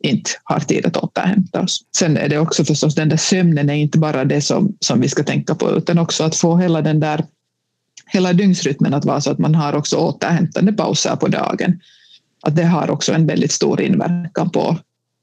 inte 0.05 0.31
har 0.43 0.61
tid 0.61 0.87
att 0.87 0.97
återhämta 0.97 1.61
oss. 1.61 1.85
Sen 1.97 2.17
är 2.17 2.29
det 2.29 2.39
också 2.39 2.65
förstås 2.65 2.95
den 2.95 3.09
där 3.09 3.17
sömnen 3.17 3.71
är 3.71 3.75
inte 3.75 3.99
bara 3.99 4.25
det 4.25 4.41
som, 4.41 4.77
som 4.81 5.01
vi 5.01 5.09
ska 5.09 5.23
tänka 5.23 5.55
på 5.55 5.71
utan 5.71 5.99
också 5.99 6.25
att 6.25 6.37
få 6.37 6.57
hela 6.57 6.83
den 6.83 7.01
där 7.01 7.25
hela 8.07 8.33
dygnsrytmen 8.33 8.95
att 8.95 9.05
vara 9.05 9.21
så 9.21 9.31
att 9.31 9.39
man 9.39 9.55
har 9.55 9.73
också 9.73 9.97
återhämtande 9.97 10.73
pauser 10.73 11.17
på 11.17 11.29
dagen. 11.29 11.81
att 12.43 12.57
det 12.57 12.65
har 12.65 12.91
också 12.91 13.13
en 13.13 13.27
väldigt 13.27 13.53
stor 13.53 13.81
inverkan 13.81 14.51
på, 14.51 14.79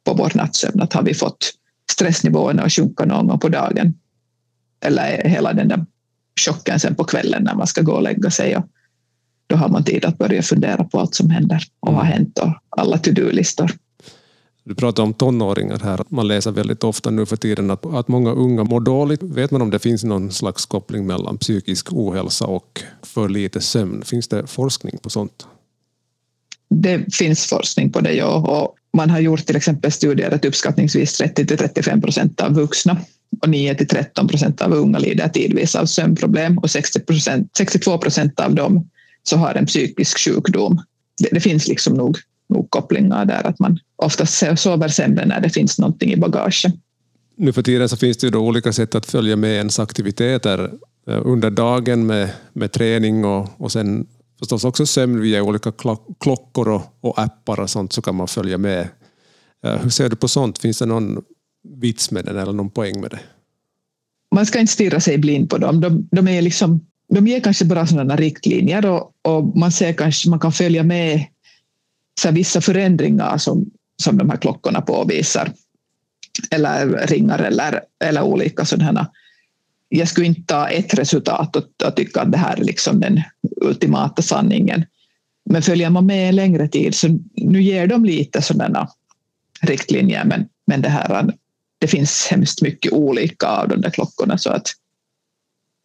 på 0.06 0.14
vår 0.14 0.32
nattsömn. 0.36 0.82
Att 0.82 0.94
har 0.94 1.04
vi 1.04 1.14
fått 1.14 1.52
stressnivåerna 1.92 2.64
att 2.64 2.74
sjunka 2.74 3.06
någon 3.06 3.28
gång 3.28 3.40
på 3.40 3.50
dagen 3.50 3.94
eller 4.86 5.28
hela 5.28 5.54
den 5.54 5.68
där 5.68 5.86
chocken 6.40 6.80
sen 6.80 6.96
på 6.96 7.04
kvällen 7.04 7.44
när 7.44 7.56
man 7.56 7.68
ska 7.68 7.82
gå 7.82 7.92
och 7.92 8.04
lägga 8.04 8.32
sig 8.32 8.58
och 8.58 8.66
då 9.48 9.56
har 9.56 9.70
man 9.70 9.84
tid 9.84 10.06
att 10.06 10.18
börja 10.18 10.42
fundera 10.42 10.84
på 10.84 11.00
allt 11.00 11.16
som 11.16 11.30
händer 11.30 11.64
och 11.80 11.94
har 11.94 12.02
mm. 12.02 12.14
hänt 12.14 12.40
och 12.40 12.54
alla 12.70 12.98
to-do-listor. 12.98 13.72
Du 14.66 14.76
pratar 14.76 15.04
om 15.04 15.14
tonåringar 15.14 15.80
här. 15.80 16.00
Man 16.10 16.28
läser 16.28 16.52
väldigt 16.52 16.84
ofta 16.84 17.10
nu 17.10 17.26
för 17.26 17.36
tiden 17.36 17.72
att, 17.72 17.86
att 17.86 18.08
många 18.08 18.32
unga 18.32 18.64
mår 18.64 18.80
dåligt. 18.80 19.24
Vet 19.24 19.52
man 19.52 19.62
om 19.62 19.70
det 19.70 19.80
finns 19.80 20.04
någon 20.04 20.32
slags 20.32 20.66
koppling 20.66 21.06
mellan 21.06 21.38
psykisk 21.38 21.94
ohälsa 21.94 22.46
och 22.46 22.82
för 23.02 23.30
lite 23.30 23.62
sömn? 23.62 24.04
Finns 24.06 24.28
det 24.28 24.48
forskning 24.48 24.98
på 24.98 25.10
sånt? 25.10 25.48
Det 26.70 27.16
finns 27.16 27.46
forskning 27.46 27.92
på 27.92 28.00
det, 28.00 28.14
ja. 28.14 28.36
Och 28.36 28.76
man 28.98 29.10
har 29.10 29.20
gjort 29.20 29.46
till 29.46 29.56
exempel 29.56 29.92
studier 29.92 30.32
att 30.32 30.46
uppskattningsvis 30.46 31.22
30-35 31.22 32.02
procent 32.02 32.42
av 32.42 32.54
vuxna 32.54 32.98
och 33.42 33.50
9 33.50 33.76
till 33.76 33.88
13 33.88 34.28
procent 34.28 34.62
av 34.62 34.74
unga 34.74 35.00
lider 35.00 35.30
tidvis 35.30 35.76
av 35.76 35.86
sömnproblem 35.86 36.58
och 36.58 36.72
60 36.72 37.00
62 37.58 37.98
procent 37.98 38.40
av 38.40 38.56
dem 38.56 38.90
så 39.24 39.38
har 39.38 39.54
en 39.56 39.66
psykisk 39.66 40.20
sjukdom. 40.20 40.82
Det, 41.18 41.30
det 41.32 41.40
finns 41.40 41.68
liksom 41.68 41.94
nog, 41.94 42.18
nog 42.54 42.70
kopplingar 42.70 43.26
där 43.26 43.48
att 43.48 43.60
man 43.60 43.80
oftast 43.96 44.44
sover 44.58 44.88
sämre 44.88 45.26
när 45.26 45.42
det 45.42 45.50
finns 45.50 45.80
någonting 45.80 46.12
i 46.12 46.18
bagaget. 46.18 46.74
Nu 47.36 47.54
för 47.54 47.62
tiden 47.62 47.90
så 47.90 47.98
finns 47.98 48.18
det 48.18 48.28
ju 48.28 48.32
då 48.32 48.40
olika 48.40 48.74
sätt 48.74 48.96
att 48.96 49.06
följa 49.06 49.36
med 49.36 49.50
ens 49.50 49.80
aktiviteter 49.80 50.72
eh, 51.08 51.22
under 51.24 51.50
dagen 51.50 52.06
med, 52.06 52.30
med 52.54 52.72
träning 52.72 53.26
och, 53.26 53.50
och 53.58 53.72
sen 53.72 54.08
förstås 54.40 54.64
också 54.64 54.86
sömn 54.86 55.22
via 55.22 55.44
olika 55.44 55.72
klockor 56.20 56.70
och, 56.70 56.82
och 57.02 57.20
appar 57.20 57.60
och 57.60 57.70
sånt 57.70 57.94
så 57.94 58.02
kan 58.02 58.16
man 58.16 58.28
följa 58.28 58.58
med. 58.58 58.88
Eh, 59.66 59.78
hur 59.78 59.90
ser 59.90 60.10
du 60.10 60.16
på 60.16 60.28
sånt? 60.28 60.60
Finns 60.60 60.80
det 60.80 60.86
någon 60.86 61.22
vits 61.82 62.12
med 62.12 62.26
det 62.26 62.42
eller 62.42 62.54
någon 62.54 62.70
poäng 62.70 63.02
med 63.02 63.12
det? 63.12 63.20
Man 64.36 64.46
ska 64.46 64.60
inte 64.60 64.74
stirra 64.74 65.00
sig 65.00 65.18
blind 65.18 65.50
på 65.50 65.58
dem. 65.58 65.82
De, 65.82 66.08
de 66.12 66.28
är 66.28 66.42
liksom 66.42 66.80
de 67.14 67.28
ger 67.28 67.40
kanske 67.40 67.66
bara 67.66 67.88
sådana 67.88 68.16
riktlinjer 68.16 68.86
och, 68.86 69.12
och, 69.22 69.58
man 69.58 69.72
ser 69.72 69.94
kanske 69.94 70.30
man 70.30 70.40
kan 70.40 70.52
följa 70.52 70.84
med 70.84 71.26
så 72.22 72.32
vissa 72.32 72.62
förändringar 72.62 73.38
som, 73.38 73.66
som 74.04 74.18
de 74.18 74.30
här 74.30 74.38
klockorna 74.38 74.82
påvisar. 74.82 75.52
Eller 76.52 77.08
ringar 77.08 77.40
eller, 77.40 77.82
eller 78.04 78.24
olika 78.24 78.66
sådana. 78.66 79.12
Jag 79.90 80.08
skulle 80.08 80.28
inte 80.28 80.42
ta 80.42 80.68
ett 80.68 80.94
resultat 80.94 81.56
och, 81.56 81.88
och 81.88 81.96
tycka 81.96 82.22
att 82.22 82.32
det 82.32 82.38
här 82.38 82.58
är 82.58 82.64
liksom 82.64 83.00
den 83.00 83.22
ultimata 83.62 84.22
sanningen. 84.22 84.86
Men 85.46 85.62
följer 85.62 85.90
man 85.90 86.06
med 86.06 86.30
en 86.30 86.36
längre 86.36 86.68
tid 86.68 86.96
så 86.96 87.20
nu 87.36 87.62
ger 87.62 87.88
de 87.88 88.06
lite 88.06 88.42
sådana 88.42 88.90
riktlinjer 89.62 90.26
men, 90.26 90.48
men 90.68 90.82
det 90.82 90.90
här 90.90 91.34
det 91.80 91.88
finns 91.88 92.28
hemskt 92.28 92.62
mycket 92.62 92.92
olika 92.92 93.48
av 93.48 93.68
de 93.68 93.82
där 93.82 93.90
klockorna 93.90 94.38
så 94.38 94.50
att 94.50 94.68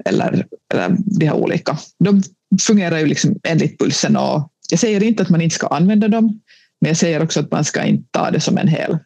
eller, 0.05 0.47
eller 0.73 0.97
de 1.05 1.27
här 1.27 1.35
olika. 1.35 1.79
De 1.99 2.23
fungerar 2.61 2.99
ju 2.99 3.07
liksom 3.07 3.39
enligt 3.43 3.79
pulsen 3.79 4.17
och 4.17 4.53
jag 4.71 4.81
säger 4.81 5.03
inte 5.03 5.23
att 5.23 5.31
man 5.31 5.41
inte 5.41 5.55
ska 5.55 5.67
använda 5.67 6.09
dem, 6.09 6.41
men 6.81 6.89
jag 6.89 6.97
säger 6.97 7.23
också 7.23 7.41
att 7.41 7.51
man 7.51 7.65
ska 7.65 7.85
inte 7.85 8.09
ta 8.11 8.31
det 8.31 8.41
som 8.41 8.59
en 8.59 8.69
hel, 8.69 8.99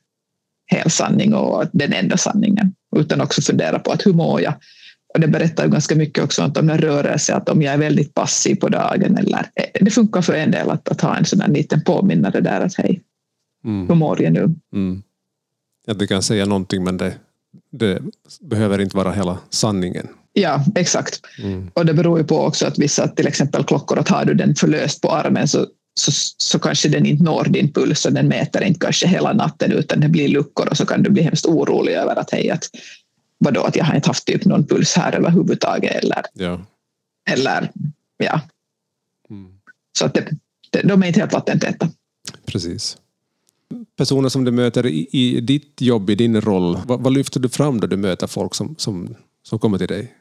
hel 0.67 0.91
sanning 0.91 1.35
och 1.35 1.67
den 1.73 1.93
enda 1.93 2.17
sanningen, 2.17 2.75
utan 2.97 3.21
också 3.21 3.43
fundera 3.43 3.79
på 3.79 3.93
att 3.93 4.07
hur 4.07 4.13
mår 4.13 4.41
jag? 4.41 4.55
Och 5.15 5.21
det 5.21 5.29
berättar 5.29 5.69
ganska 5.69 5.95
mycket 5.95 6.25
också 6.25 6.53
om 6.59 6.71
en 6.71 6.79
rörelse, 6.79 7.35
att 7.35 7.49
om 7.49 7.63
jag 7.63 7.75
är 7.75 7.79
väldigt 7.79 8.15
passiv 8.15 8.55
på 8.55 8.69
dagen 8.69 9.17
eller 9.17 9.47
det 9.81 9.91
funkar 9.91 10.23
för 10.23 10.35
en 10.35 10.51
del 10.51 10.71
att, 10.71 10.89
att 10.89 11.01
ha 11.01 11.17
en 11.17 11.25
sån 11.25 11.41
här 11.41 11.49
liten 11.49 11.81
påminnare 11.85 12.41
där 12.41 12.61
att 12.61 12.75
hej, 12.75 13.03
mm. 13.65 13.89
hur 13.89 13.95
mår 13.95 14.23
jag 14.23 14.33
nu? 14.33 14.55
Mm. 14.73 15.03
Att 15.87 15.99
du 15.99 16.07
kan 16.07 16.23
säga 16.23 16.47
någonting 16.47 16.85
men 16.85 16.97
det, 16.97 17.15
det 17.73 18.03
behöver 18.41 18.81
inte 18.81 18.97
vara 18.97 19.13
hela 19.13 19.39
sanningen. 19.51 20.09
Ja, 20.33 20.65
exakt. 20.75 21.21
Mm. 21.39 21.71
Och 21.75 21.87
det 21.87 21.95
beror 21.95 22.19
ju 22.19 22.25
på 22.25 22.39
också 22.39 22.67
att 22.67 22.79
vissa, 22.79 23.09
till 23.09 23.27
exempel 23.27 23.65
klockor, 23.65 23.99
att 23.99 24.09
har 24.09 24.25
du 24.25 24.35
den 24.35 24.55
förlöst 24.55 25.01
på 25.01 25.11
armen 25.11 25.49
så, 25.49 25.67
så, 25.95 26.13
så 26.37 26.59
kanske 26.59 26.89
den 26.89 27.07
inte 27.07 27.25
når 27.25 27.45
din 27.45 27.73
puls 27.73 28.07
och 28.07 28.13
den 28.13 28.29
mäter 28.29 28.63
inte 28.63 28.81
kanske 28.81 29.07
hela 29.07 29.33
natten 29.33 29.73
utan 29.73 30.01
det 30.01 30.09
blir 30.09 30.29
luckor 30.29 30.69
och 30.69 30.77
så 30.77 30.87
kan 30.87 31.03
du 31.03 31.11
bli 31.11 31.23
hemskt 31.23 31.47
orolig 31.47 31.93
över 31.93 32.17
att 32.17 32.31
hej, 32.31 32.51
att 32.51 32.69
vadå, 33.39 33.63
att 33.63 33.77
jag 33.77 33.85
har 33.85 33.95
inte 33.95 34.09
haft 34.09 34.25
typ 34.25 34.45
någon 34.45 34.67
puls 34.67 34.95
här 34.95 35.13
överhuvudtaget 35.13 36.05
eller, 36.05 36.23
ja. 36.33 36.61
eller 37.31 37.71
ja. 38.17 38.41
Mm. 39.31 39.53
Så 39.99 40.07
att 40.07 40.15
det, 40.15 40.83
de 40.83 41.03
är 41.03 41.07
inte 41.07 41.21
helt 41.21 41.33
vattentäta. 41.33 41.89
Precis. 42.47 42.97
Personer 43.97 44.29
som 44.29 44.45
du 44.45 44.51
möter 44.51 44.87
i, 44.87 45.09
i 45.13 45.41
ditt 45.41 45.81
jobb, 45.81 46.11
i 46.11 46.15
din 46.15 46.41
roll, 46.41 46.79
vad, 46.87 47.01
vad, 47.01 47.13
lyfter 47.13 47.41
du 47.41 47.49
fram 47.49 47.81
då 47.81 47.87
du 47.87 47.97
möter 47.97 48.27
folk 48.27 48.55
som, 48.55 48.75
som, 48.79 49.15
som 49.43 49.59
kommer 49.59 49.79
till 49.79 49.89
dig? 49.89 50.15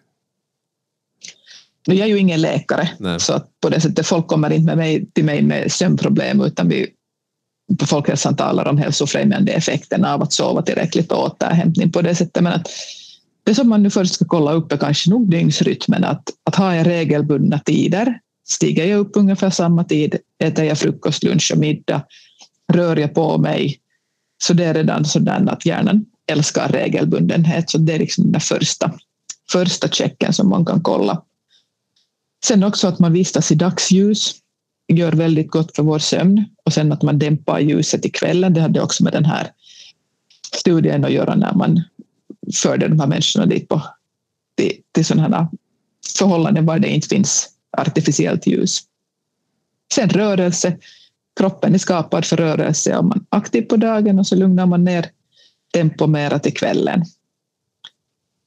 Jag 1.86 1.98
är 1.98 2.06
ju 2.06 2.18
ingen 2.18 2.42
läkare, 2.42 2.90
Nej. 3.00 3.20
så 3.20 3.34
att 3.34 3.50
på 3.62 3.70
det 3.70 3.82
sättet 3.82 4.08
folk 4.08 4.28
kommer 4.28 4.52
inte 4.52 4.66
med 4.66 4.78
mig, 4.78 5.06
till 5.14 5.26
mig 5.26 5.42
med 5.42 5.72
sömnproblem 5.72 6.42
utan 6.42 6.70
vi 6.70 6.88
på 7.80 7.86
Folkhälsan 7.86 8.36
talar 8.36 8.68
om 8.68 8.78
hälsofrämjande 8.78 9.52
effekten 9.52 10.06
av 10.06 10.22
att 10.22 10.34
sova 10.34 10.62
tillräckligt 10.62 11.12
och 11.12 11.26
återhämtning 11.26 11.92
på 11.92 12.02
det 12.02 12.16
sättet. 12.16 12.44
Men 12.44 12.54
att 12.54 12.68
det 13.44 13.56
som 13.56 13.70
man 13.70 13.84
nu 13.84 13.90
först 13.90 14.14
ska 14.14 14.26
kolla 14.26 14.52
upp 14.52 14.72
är 14.72 14.78
kanske 14.78 15.10
nog 15.10 15.30
dygnsrytmen. 15.30 16.04
Att, 16.04 16.30
att 16.44 16.56
ha 16.56 16.76
jag 16.76 16.88
regelbundna 16.88 17.60
tider, 17.60 18.20
stiger 18.48 18.86
jag 18.86 19.00
upp 19.00 19.12
ungefär 19.14 19.50
samma 19.50 19.84
tid, 19.84 20.16
äter 20.44 20.66
jag 20.66 20.78
frukost, 20.78 21.24
lunch 21.24 21.52
och 21.54 21.60
middag, 21.60 22.02
rör 22.74 22.98
jag 22.98 23.14
på 23.14 23.38
mig, 23.38 23.80
så 24.44 24.54
det 24.54 24.66
är 24.66 24.74
redan 24.74 25.06
sådär 25.06 25.46
att 25.50 25.66
hjärnan 25.66 26.06
älskar 26.28 26.70
regelbundenhet. 26.70 27.70
Så 27.70 27.78
det 27.78 27.94
är 27.94 28.00
liksom 28.00 28.32
den 28.32 28.42
första, 28.42 28.92
första 29.52 29.88
checken 29.88 30.34
som 30.34 30.50
man 30.50 30.66
kan 30.66 30.82
kolla. 30.82 31.22
Sen 32.46 32.64
också 32.64 32.88
att 32.88 33.00
man 33.00 33.14
vistas 33.14 33.52
i 33.52 33.56
dagsljus 33.56 34.36
gör 34.88 35.12
väldigt 35.12 35.52
gott 35.52 35.76
för 35.76 35.84
vår 35.84 36.00
sömn 36.00 36.46
och 36.64 36.74
sen 36.74 36.92
att 36.92 37.02
man 37.02 37.20
dämpar 37.20 37.60
ljuset 37.60 38.06
i 38.06 38.10
kvällen. 38.10 38.54
Det 38.54 38.62
hade 38.62 38.82
också 38.82 39.04
med 39.04 39.14
den 39.14 39.26
här 39.26 39.52
studien 40.56 41.06
att 41.06 41.12
göra 41.12 41.36
när 41.36 41.54
man 41.54 41.84
förde 42.54 42.88
de 42.88 43.00
här 43.00 43.08
människorna 43.08 43.46
dit 43.46 43.70
på, 43.70 43.82
till, 44.58 44.74
till 44.92 45.06
sådana 45.06 45.52
förhållanden 46.20 46.66
där 46.66 46.80
det 46.80 46.90
inte 46.90 47.08
finns 47.08 47.50
artificiellt 47.78 48.48
ljus. 48.48 48.80
Sen 49.94 50.10
rörelse. 50.10 50.78
Kroppen 51.40 51.74
är 51.74 51.78
skapad 51.78 52.26
för 52.26 52.38
rörelse. 52.38 52.98
Om 52.98 53.08
man 53.08 53.18
är 53.18 53.38
aktiv 53.38 53.62
på 53.62 53.76
dagen 53.76 54.20
och 54.20 54.28
så 54.28 54.36
lugnar 54.36 54.66
man 54.66 54.84
ner 54.84 55.10
tempo 55.74 56.08
mera 56.08 56.40
till 56.40 56.54
kvällen. 56.54 57.06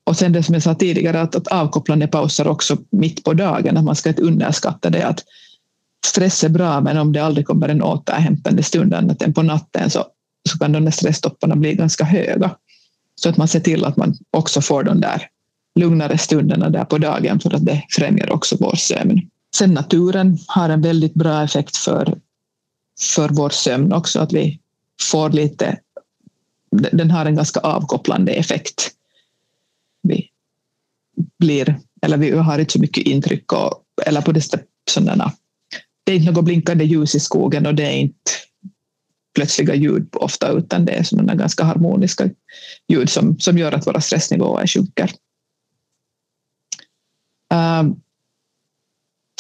Och 0.06 0.16
sen 0.16 0.32
det 0.32 0.42
som 0.42 0.54
jag 0.54 0.62
sa 0.62 0.74
tidigare, 0.74 1.20
att, 1.20 1.34
att 1.34 1.48
avkopplande 1.48 2.06
pauser 2.06 2.46
också 2.46 2.76
mitt 2.90 3.24
på 3.24 3.32
dagen, 3.32 3.76
att 3.76 3.84
man 3.84 3.96
ska 3.96 4.08
inte 4.08 4.22
underskatta 4.22 4.90
det 4.90 5.06
att 5.06 5.24
stress 6.06 6.44
är 6.44 6.48
bra, 6.48 6.80
men 6.80 6.98
om 6.98 7.12
det 7.12 7.24
aldrig 7.24 7.46
kommer 7.46 7.68
en 7.68 7.82
återhämtande 7.82 8.62
stund 8.62 8.94
annat 8.94 9.22
än 9.22 9.34
på 9.34 9.42
natten 9.42 9.90
så, 9.90 10.06
så 10.48 10.58
kan 10.58 10.72
de 10.72 10.84
där 10.84 10.92
stresstopparna 10.92 11.56
bli 11.56 11.74
ganska 11.74 12.04
höga. 12.04 12.56
Så 13.14 13.28
att 13.28 13.36
man 13.36 13.48
ser 13.48 13.60
till 13.60 13.84
att 13.84 13.96
man 13.96 14.14
också 14.30 14.60
får 14.60 14.82
de 14.82 15.00
där 15.00 15.28
lugnare 15.74 16.18
stunderna 16.18 16.70
där 16.70 16.84
på 16.84 16.98
dagen 16.98 17.40
för 17.40 17.54
att 17.54 17.66
det 17.66 17.84
främjar 17.90 18.32
också 18.32 18.56
vår 18.60 18.76
sömn. 18.76 19.20
Sen 19.56 19.74
naturen 19.74 20.38
har 20.46 20.68
en 20.68 20.80
väldigt 20.80 21.14
bra 21.14 21.42
effekt 21.42 21.76
för, 21.76 22.18
för 23.14 23.28
vår 23.28 23.50
sömn 23.50 23.92
också, 23.92 24.20
att 24.20 24.32
vi 24.32 24.60
får 25.10 25.30
lite 25.30 25.78
den 26.92 27.10
har 27.10 27.26
en 27.26 27.34
ganska 27.34 27.60
avkopplande 27.60 28.32
effekt. 28.32 28.90
Vi 30.08 30.28
blir, 31.38 31.80
eller 32.02 32.16
vi 32.16 32.30
har 32.30 32.58
inte 32.58 32.72
så 32.72 32.80
mycket 32.80 33.06
intryck 33.06 33.52
och, 33.52 33.84
eller 34.06 34.20
på 34.20 34.32
det 34.32 34.40
sättet 34.40 34.68
sådana, 34.90 35.32
det 36.04 36.12
är 36.12 36.16
inte 36.16 36.32
något 36.32 36.44
blinkande 36.44 36.84
ljus 36.84 37.14
i 37.14 37.20
skogen 37.20 37.66
och 37.66 37.74
det 37.74 37.82
är 37.82 37.96
inte 37.96 38.30
plötsliga 39.34 39.74
ljud 39.74 40.08
ofta 40.12 40.48
utan 40.48 40.84
det 40.84 40.92
är 40.92 41.02
sådana 41.02 41.34
ganska 41.34 41.64
harmoniska 41.64 42.30
ljud 42.88 43.10
som, 43.10 43.38
som 43.38 43.58
gör 43.58 43.72
att 43.72 43.86
våra 43.86 44.00
stressnivåer 44.00 44.66
sjunker. 44.66 45.10
Ehm, 47.52 47.86
um, 47.86 48.00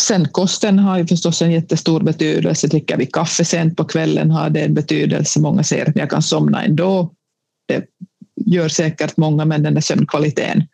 Sen 0.00 0.28
kosten 0.28 0.78
har 0.78 0.98
ju 0.98 1.06
förstås 1.06 1.42
en 1.42 1.52
jättestor 1.52 2.00
betydelse. 2.00 2.66
Dricker 2.66 2.96
vi 2.96 3.06
kaffe 3.06 3.44
sent 3.44 3.76
på 3.76 3.84
kvällen 3.84 4.30
har 4.30 4.50
det 4.50 4.60
en 4.60 4.74
betydelse. 4.74 5.40
Många 5.40 5.64
säger 5.64 5.88
att 5.88 5.96
jag 5.96 6.10
kan 6.10 6.22
somna 6.22 6.64
ändå. 6.64 7.14
Det 7.66 7.86
gör 8.46 8.68
säkert 8.68 9.16
många, 9.16 9.44
men 9.44 9.62
den 9.62 9.74
där 9.74 9.80
sömnkvaliteten 9.80 10.68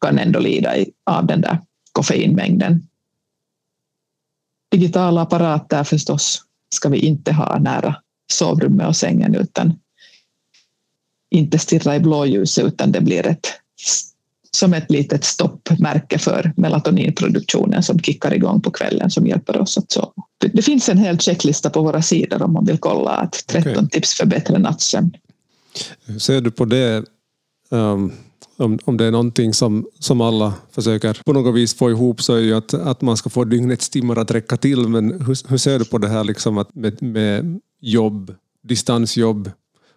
kan 0.00 0.18
ändå 0.18 0.40
lida 0.40 0.74
av 1.06 1.26
den 1.26 1.40
där 1.40 1.58
koffeinmängden. 1.92 2.86
Digitala 4.70 5.22
apparater 5.22 5.84
förstås 5.84 6.42
ska 6.74 6.88
vi 6.88 6.98
inte 6.98 7.32
ha 7.32 7.58
nära 7.58 7.96
sovrummet 8.32 8.86
och 8.86 8.96
sängen 8.96 9.34
utan 9.34 9.78
inte 11.30 11.58
stirra 11.58 11.96
i 11.96 12.00
blåljuset 12.00 12.64
utan 12.64 12.92
det 12.92 13.00
blir 13.00 13.26
ett 13.26 13.46
som 14.50 14.74
ett 14.74 14.90
litet 14.90 15.24
stoppmärke 15.24 16.18
för 16.18 16.52
melatoninproduktionen 16.56 17.82
som 17.82 17.98
kickar 17.98 18.34
igång 18.34 18.60
på 18.60 18.70
kvällen 18.70 19.10
som 19.10 19.26
hjälper 19.26 19.60
oss 19.60 19.78
att 19.78 19.90
sova. 19.90 20.12
Det 20.52 20.62
finns 20.62 20.88
en 20.88 20.98
hel 20.98 21.18
checklista 21.18 21.70
på 21.70 21.82
våra 21.82 22.02
sidor 22.02 22.42
om 22.42 22.52
man 22.52 22.64
vill 22.64 22.78
kolla 22.78 23.10
att 23.10 23.44
13 23.46 23.72
okay. 23.72 23.88
tips 23.88 24.14
för 24.14 24.26
bättre 24.26 24.58
nattsömn. 24.58 25.12
Hur 26.04 26.18
ser 26.18 26.40
du 26.40 26.50
på 26.50 26.64
det? 26.64 27.04
Um, 27.70 28.12
om, 28.56 28.78
om 28.84 28.96
det 28.96 29.04
är 29.04 29.10
någonting 29.10 29.54
som, 29.54 29.86
som 29.98 30.20
alla 30.20 30.54
försöker 30.70 31.22
på 31.24 31.32
något 31.32 31.54
vis 31.54 31.74
få 31.74 31.90
ihop 31.90 32.22
så 32.22 32.34
är 32.34 32.40
ju 32.40 32.54
att, 32.54 32.74
att 32.74 33.00
man 33.00 33.16
ska 33.16 33.30
få 33.30 33.44
dygnets 33.44 33.88
timmar 33.88 34.16
att 34.16 34.30
räcka 34.30 34.56
till. 34.56 34.88
Men 34.88 35.20
hur, 35.20 35.48
hur 35.50 35.58
ser 35.58 35.78
du 35.78 35.84
på 35.84 35.98
det 35.98 36.08
här 36.08 36.24
liksom 36.24 36.58
att 36.58 36.74
med, 36.74 37.02
med 37.02 37.60
jobb, 37.80 38.34
distansjobb, 38.62 39.50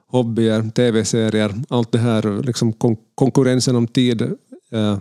hobbyer, 0.08 0.70
tv-serier, 0.70 1.54
allt 1.70 1.92
det 1.92 1.98
här, 1.98 2.44
liksom 2.44 2.74
kon 2.74 2.98
konkurrensen 3.16 3.76
om 3.76 3.88
tid. 3.88 4.22
Eh, 4.72 4.98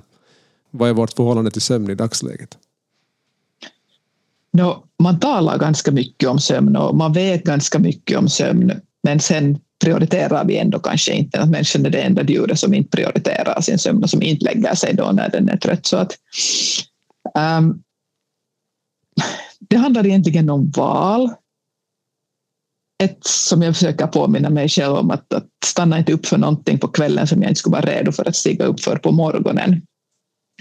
vad 0.70 0.88
är 0.88 0.92
vårt 0.92 1.12
förhållande 1.12 1.50
till 1.50 1.62
sömn 1.62 1.90
i 1.90 1.94
dagsläget? 1.94 2.58
No, 4.52 4.84
man 5.02 5.20
talar 5.20 5.58
ganska 5.58 5.90
mycket 5.90 6.28
om 6.28 6.38
sömn 6.38 6.76
och 6.76 6.96
man 6.96 7.12
vet 7.12 7.44
ganska 7.44 7.78
mycket 7.78 8.18
om 8.18 8.28
sömn, 8.28 8.72
men 9.02 9.20
sen 9.20 9.58
prioriterar 9.82 10.44
vi 10.44 10.58
ändå 10.58 10.78
kanske 10.78 11.12
inte. 11.12 11.40
Att 11.40 11.50
människan 11.50 11.86
är 11.86 11.90
det 11.90 12.02
enda 12.02 12.22
djuret 12.22 12.58
som 12.58 12.74
inte 12.74 12.96
prioriterar 12.96 13.60
sin 13.60 13.78
sömn 13.78 14.02
och 14.02 14.10
som 14.10 14.22
inte 14.22 14.44
lägger 14.44 14.74
sig 14.74 14.94
då 14.94 15.12
när 15.12 15.30
den 15.30 15.48
är 15.48 15.56
trött. 15.56 15.86
Så 15.86 15.96
att, 15.96 16.12
um, 17.58 17.82
det 19.60 19.76
handlar 19.76 20.06
egentligen 20.06 20.50
om 20.50 20.70
val 20.70 21.30
ett 23.02 23.24
som 23.24 23.62
jag 23.62 23.74
försöker 23.74 24.06
påminna 24.06 24.50
mig 24.50 24.68
själv 24.68 24.94
om 24.94 25.10
att, 25.10 25.32
att 25.32 25.48
stanna 25.64 25.98
inte 25.98 26.12
upp 26.12 26.26
för 26.26 26.38
någonting 26.38 26.78
på 26.78 26.88
kvällen 26.88 27.26
som 27.26 27.42
jag 27.42 27.50
inte 27.50 27.58
skulle 27.58 27.76
vara 27.76 27.86
redo 27.86 28.12
för 28.12 28.28
att 28.28 28.36
stiga 28.36 28.64
upp 28.64 28.80
för 28.80 28.96
på 28.96 29.12
morgonen. 29.12 29.82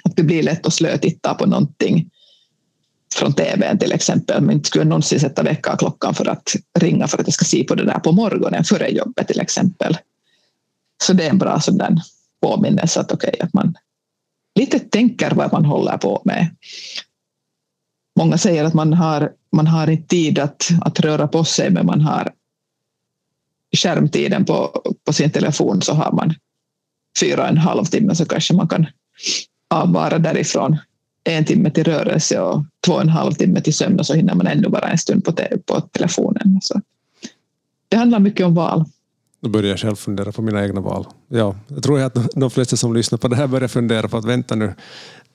Att 0.03 0.15
det 0.15 0.23
blir 0.23 0.43
lätt 0.43 0.65
att 0.65 0.73
slötitta 0.73 1.33
på 1.33 1.45
någonting 1.45 2.09
från 3.15 3.33
tvn 3.33 3.77
till 3.77 3.91
exempel, 3.91 4.41
men 4.41 4.55
inte 4.55 4.67
skulle 4.67 4.85
någonsin 4.85 5.19
sätta 5.19 5.43
väckarklockan 5.43 6.13
för 6.13 6.29
att 6.29 6.55
ringa 6.79 7.07
för 7.07 7.17
att 7.17 7.27
jag 7.27 7.33
ska 7.33 7.45
se 7.45 7.63
på 7.63 7.75
det 7.75 7.85
där 7.85 7.99
på 7.99 8.11
morgonen 8.11 8.63
före 8.63 8.89
jobbet 8.89 9.27
till 9.27 9.39
exempel. 9.39 9.97
Så 11.03 11.13
det 11.13 11.25
är 11.25 11.29
en 11.29 11.37
bra 11.37 11.59
sådan 11.59 12.01
påminnelse 12.41 12.99
att, 12.99 13.11
okay, 13.11 13.33
att 13.39 13.53
man 13.53 13.75
lite 14.59 14.79
tänker 14.79 15.31
vad 15.31 15.53
man 15.53 15.65
håller 15.65 15.97
på 15.97 16.21
med. 16.25 16.55
Många 18.19 18.37
säger 18.37 18.63
att 18.63 18.73
man 18.73 18.93
har, 18.93 19.31
man 19.51 19.67
har 19.67 19.89
inte 19.89 20.07
tid 20.07 20.39
att, 20.39 20.69
att 20.81 20.99
röra 20.99 21.27
på 21.27 21.43
sig, 21.43 21.69
men 21.69 21.85
man 21.85 22.01
har 22.01 22.31
skärmtiden 23.77 24.45
på, 24.45 24.81
på 25.05 25.13
sin 25.13 25.31
telefon 25.31 25.81
så 25.81 25.93
har 25.93 26.11
man 26.11 26.33
fyra 27.19 27.41
och 27.41 27.47
en 27.47 27.57
halv 27.57 27.85
timme 27.85 28.15
så 28.15 28.25
kanske 28.25 28.53
man 28.53 28.67
kan 28.67 28.85
avvara 29.69 30.19
därifrån 30.19 30.77
en 31.23 31.45
timme 31.45 31.71
till 31.71 31.83
rörelse 31.83 32.39
och 32.39 32.63
två 32.85 32.93
och 32.93 33.01
en 33.01 33.09
halv 33.09 33.33
timme 33.33 33.61
till 33.61 33.73
sömn 33.73 33.99
och 33.99 34.05
så 34.05 34.13
hinner 34.13 34.35
man 34.35 34.47
ännu 34.47 34.69
bara 34.69 34.87
en 34.87 34.97
stund 34.97 35.25
på, 35.25 35.31
te, 35.31 35.57
på 35.65 35.81
telefonen. 35.81 36.59
Så 36.61 36.81
det 37.89 37.97
handlar 37.97 38.19
mycket 38.19 38.45
om 38.45 38.55
val. 38.55 38.85
Då 39.41 39.49
börjar 39.49 39.69
jag 39.69 39.79
själv 39.79 39.95
fundera 39.95 40.31
på 40.31 40.41
mina 40.41 40.63
egna 40.63 40.81
val. 40.81 41.07
Ja, 41.27 41.55
jag 41.67 41.83
tror 41.83 42.01
att 42.01 42.17
de 42.35 42.51
flesta 42.51 42.77
som 42.77 42.93
lyssnar 42.93 43.17
på 43.17 43.27
det 43.27 43.35
här 43.35 43.47
börjar 43.47 43.67
fundera 43.67 44.07
på 44.07 44.17
att 44.17 44.25
vänta 44.25 44.55
nu, 44.55 44.73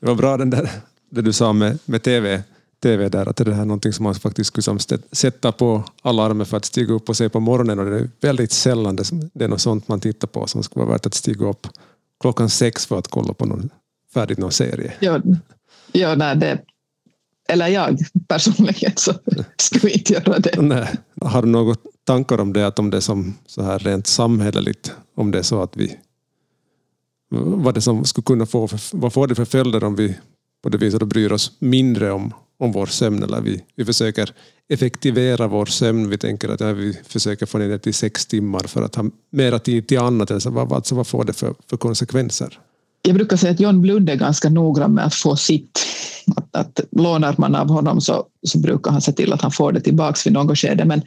det 0.00 0.06
var 0.06 0.14
bra 0.14 0.37
den 0.37 0.50
där, 0.50 0.70
det 1.11 1.22
du 1.22 1.32
sa 1.32 1.52
med, 1.52 1.78
med 1.85 2.02
TV 2.02 2.42
TV 2.82 3.09
där, 3.09 3.28
att 3.28 3.37
det 3.37 3.54
här 3.54 3.62
är 3.62 3.66
någonting 3.66 3.92
som 3.92 4.04
man 4.04 4.14
faktiskt 4.14 4.48
skulle 4.48 4.78
sätta 5.12 5.52
på 5.52 5.85
alarmet 6.02 6.48
för 6.48 6.56
att 6.56 6.64
stiga 6.64 6.94
upp 6.94 7.09
och 7.09 7.16
se 7.16 7.28
på 7.28 7.40
morgonen 7.40 7.78
och 7.78 7.85
det 7.85 7.98
är 7.98 8.11
väldigt 8.20 8.52
sällan 8.52 8.96
det, 8.96 9.04
det 9.32 9.44
är 9.44 9.48
något 9.48 9.61
sånt 9.61 9.88
man 9.88 10.00
tittar 10.00 10.28
på 10.28 10.46
som 10.46 10.62
skulle 10.62 10.85
vara 10.85 10.92
värt 10.92 11.06
att 11.06 11.14
stiga 11.14 11.46
upp 11.46 11.66
klockan 12.20 12.50
sex 12.50 12.87
för 12.87 12.98
att 12.98 13.09
kolla 13.09 13.32
på 13.32 13.46
någon 13.46 13.70
färdigt 14.14 14.38
någon 14.38 14.52
serie. 14.52 14.92
Ja, 15.00 15.20
ja 15.92 16.14
nej, 16.14 16.37
det, 16.37 16.59
eller 17.48 17.68
jag 17.68 17.98
personligen 18.28 18.92
så 18.96 19.14
skulle 19.56 19.92
inte 19.92 20.12
göra 20.12 20.38
det. 20.38 20.62
Nej. 20.62 20.88
Har 21.20 21.42
du 21.42 21.48
några 21.48 21.74
tankar 22.04 22.40
om 22.40 22.52
det, 22.52 22.66
att 22.66 22.78
om 22.78 22.90
det 22.90 22.96
är 22.96 23.00
som 23.00 23.35
så 23.46 23.62
här 23.62 23.78
rent 23.78 24.06
samhälleligt, 24.06 24.92
om 25.14 25.30
det 25.30 25.38
är 25.38 25.42
så 25.42 25.62
att 25.62 25.76
vi 25.76 25.96
vad 27.30 27.74
det 27.74 27.80
som 27.80 28.04
skulle 28.04 28.24
kunna 28.24 28.46
få, 28.46 28.68
vad 28.92 29.12
får 29.12 29.26
det 29.26 29.35
för 29.35 29.44
följder 29.44 29.85
om 29.85 29.96
vi 29.96 30.16
på 30.62 30.68
det 30.68 30.78
viset 30.78 31.02
bryr 31.02 31.32
oss 31.32 31.52
mindre 31.59 32.12
om 32.12 32.32
om 32.59 32.72
vår 32.72 32.87
sömn. 32.87 33.22
Eller 33.22 33.40
vi, 33.40 33.62
vi 33.76 33.85
försöker 33.85 34.32
effektivera 34.68 35.46
vår 35.46 35.66
sömn. 35.66 36.11
Vi 36.11 36.18
tänker 36.18 36.48
att 36.48 36.61
ja, 36.61 36.72
vi 36.72 36.98
försöker 37.04 37.46
få 37.46 37.59
ner 37.59 37.68
det 37.68 37.78
till 37.78 37.94
sex 37.94 38.26
timmar 38.26 38.61
för 38.66 38.82
att 38.82 38.94
ha 38.94 39.04
mera 39.30 39.59
tid 39.59 39.88
till 39.88 39.98
annat. 39.98 40.30
Alltså, 40.30 40.50
vad, 40.50 40.72
alltså, 40.72 40.94
vad 40.94 41.06
får 41.06 41.24
det 41.24 41.32
för, 41.32 41.54
för 41.70 41.76
konsekvenser? 41.76 42.59
Jag 43.07 43.14
brukar 43.14 43.37
säga 43.37 43.53
att 43.53 43.61
John 43.61 43.81
Blund 43.81 44.11
är 44.11 44.14
ganska 44.14 44.49
noggrann 44.49 44.95
med 44.95 45.07
att 45.07 45.14
få 45.14 45.37
sitt. 45.37 45.87
Att, 46.37 46.57
att 46.57 46.81
lånar 46.90 47.35
man 47.38 47.55
av 47.55 47.69
honom 47.69 48.01
så, 48.01 48.27
så 48.42 48.59
brukar 48.59 48.90
han 48.90 49.03
se 49.03 49.12
till 49.12 49.33
att 49.33 49.42
han 49.42 49.53
får 49.53 49.73
det 49.73 49.81
tillbaka 49.81 50.21
vid 50.25 50.33
något 50.33 50.59
skede. 50.59 50.85
Men 50.85 51.03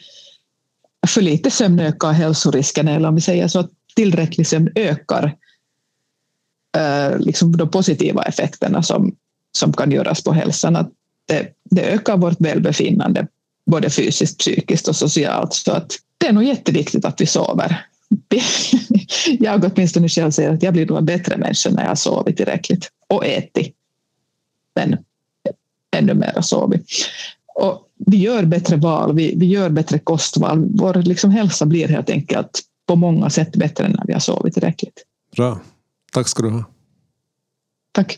för 1.08 1.22
lite 1.22 1.52
sömn 1.52 1.80
ökar 1.80 2.12
hälsorisken. 2.12 2.88
Eller 2.88 3.10
om 3.10 3.16
vi 3.16 3.22
säger 3.22 3.48
så 3.48 3.60
att 3.60 3.70
tillräcklig 3.96 4.48
sömn 4.48 4.70
ökar 4.76 5.36
eh, 6.78 7.20
liksom 7.20 7.58
de 7.58 7.70
positiva 7.70 8.24
effekterna 8.24 8.84
som, 8.84 9.16
som 9.52 9.74
kan 9.74 9.92
göras 9.92 10.24
på 10.24 10.34
hälsan. 10.34 10.76
Att 10.76 10.92
det, 11.26 11.48
det 11.64 11.82
ökar 11.82 12.18
vårt 12.18 12.42
välbefinnande 12.42 13.28
både 13.66 13.90
fysiskt, 13.90 14.38
psykiskt 14.38 14.88
och 14.88 14.96
socialt. 14.96 15.54
Så 15.54 15.72
att 15.72 15.92
det 16.18 16.28
är 16.28 16.34
nog 16.34 16.44
jätteviktigt 16.44 17.06
att 17.06 17.22
vi 17.22 17.26
sover. 17.26 17.86
Jag 19.39 19.71
åtminstone 19.73 20.10
själv 20.10 20.32
säger 20.32 20.54
att 20.54 20.63
jag 20.63 20.73
blir 20.73 20.86
nog 20.86 20.97
en 20.97 21.06
bättre 21.06 21.38
människa 21.38 21.69
när 21.69 21.82
jag 21.82 21.89
har 21.89 21.95
sovit 21.95 22.38
tillräckligt 22.38 22.89
och 23.08 23.25
ätit. 23.25 23.75
Men 24.75 24.97
ännu 25.97 26.13
mer 26.13 26.41
sovit. 26.41 26.86
Och 27.56 27.89
vi 27.97 28.17
gör 28.17 28.45
bättre 28.45 28.78
val, 28.78 29.15
vi, 29.15 29.36
vi 29.36 29.45
gör 29.45 29.69
bättre 29.69 29.99
kostval. 29.99 30.65
Vår 30.75 30.93
liksom 30.93 31.32
hälsa 31.32 31.65
blir 31.65 31.88
helt 31.88 32.10
enkelt 32.10 32.62
på 32.86 32.95
många 32.95 33.30
sätt 33.30 33.56
bättre 33.56 33.88
när 33.88 34.04
vi 34.08 34.13
har 34.13 34.19
sovit 34.19 34.54
tillräckligt. 34.54 35.04
Bra. 35.36 35.60
Tack 36.12 36.28
ska 36.28 36.43
du 36.43 36.49
ha. 36.49 36.63
Tack. 37.91 38.17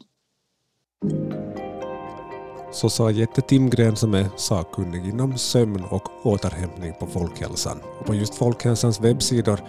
Så 2.73 2.89
sa 2.89 3.11
Jette 3.11 3.41
Timgren 3.41 3.95
som 3.95 4.13
är 4.13 4.25
sakkunnig 4.37 5.07
inom 5.07 5.37
sömn 5.37 5.83
och 5.83 6.25
återhämtning 6.25 6.93
på 6.99 7.07
Folkhälsan. 7.07 7.77
Och 7.99 8.05
på 8.05 8.15
just 8.15 8.35
Folkhälsans 8.35 9.01
webbsidor 9.01 9.59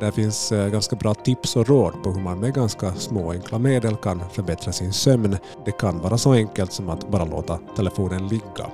där 0.00 0.10
finns 0.10 0.52
eh, 0.52 0.68
ganska 0.68 0.96
bra 0.96 1.14
tips 1.14 1.56
och 1.56 1.68
råd 1.68 2.02
på 2.02 2.10
hur 2.10 2.20
man 2.20 2.40
med 2.40 2.54
ganska 2.54 2.94
små 2.94 3.32
enkla 3.32 3.58
medel 3.58 3.96
kan 3.96 4.22
förbättra 4.30 4.72
sin 4.72 4.92
sömn. 4.92 5.36
Det 5.64 5.72
kan 5.72 6.00
vara 6.00 6.18
så 6.18 6.32
enkelt 6.32 6.72
som 6.72 6.88
att 6.88 7.08
bara 7.08 7.24
låta 7.24 7.58
telefonen 7.76 8.28
ligga 8.28 8.66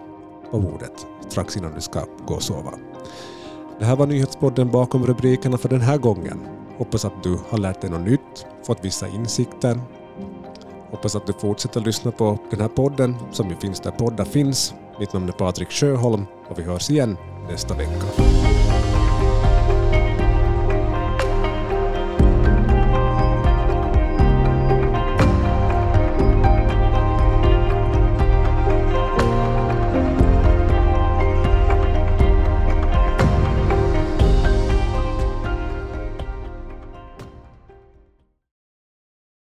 på 0.50 0.60
bordet 0.60 1.06
strax 1.28 1.56
innan 1.56 1.74
du 1.74 1.80
ska 1.80 2.04
gå 2.26 2.34
och 2.34 2.42
sova. 2.42 2.72
Det 3.78 3.84
här 3.84 3.96
var 3.96 4.06
nyhetspodden 4.06 4.70
bakom 4.70 5.06
rubrikerna 5.06 5.58
för 5.58 5.68
den 5.68 5.80
här 5.80 5.98
gången. 5.98 6.40
Hoppas 6.78 7.04
att 7.04 7.22
du 7.22 7.38
har 7.48 7.58
lärt 7.58 7.80
dig 7.80 7.90
något 7.90 8.06
nytt, 8.06 8.46
fått 8.66 8.84
vissa 8.84 9.08
insikter 9.08 9.80
Hoppas 10.94 11.16
att 11.16 11.26
du 11.26 11.32
fortsätter 11.32 11.80
lyssna 11.80 12.10
på 12.10 12.38
den 12.50 12.60
här 12.60 12.68
podden 12.68 13.16
som 13.32 13.50
ju 13.50 13.56
finns 13.56 13.80
där 13.80 13.90
poddar 13.90 14.24
finns. 14.24 14.74
Mitt 15.00 15.12
namn 15.12 15.28
är 15.28 15.32
Patrik 15.32 15.70
Sjöholm 15.70 16.24
och 16.48 16.58
vi 16.58 16.62
hörs 16.62 16.90
igen 16.90 17.16
nästa 17.48 17.74
vecka. 17.74 18.06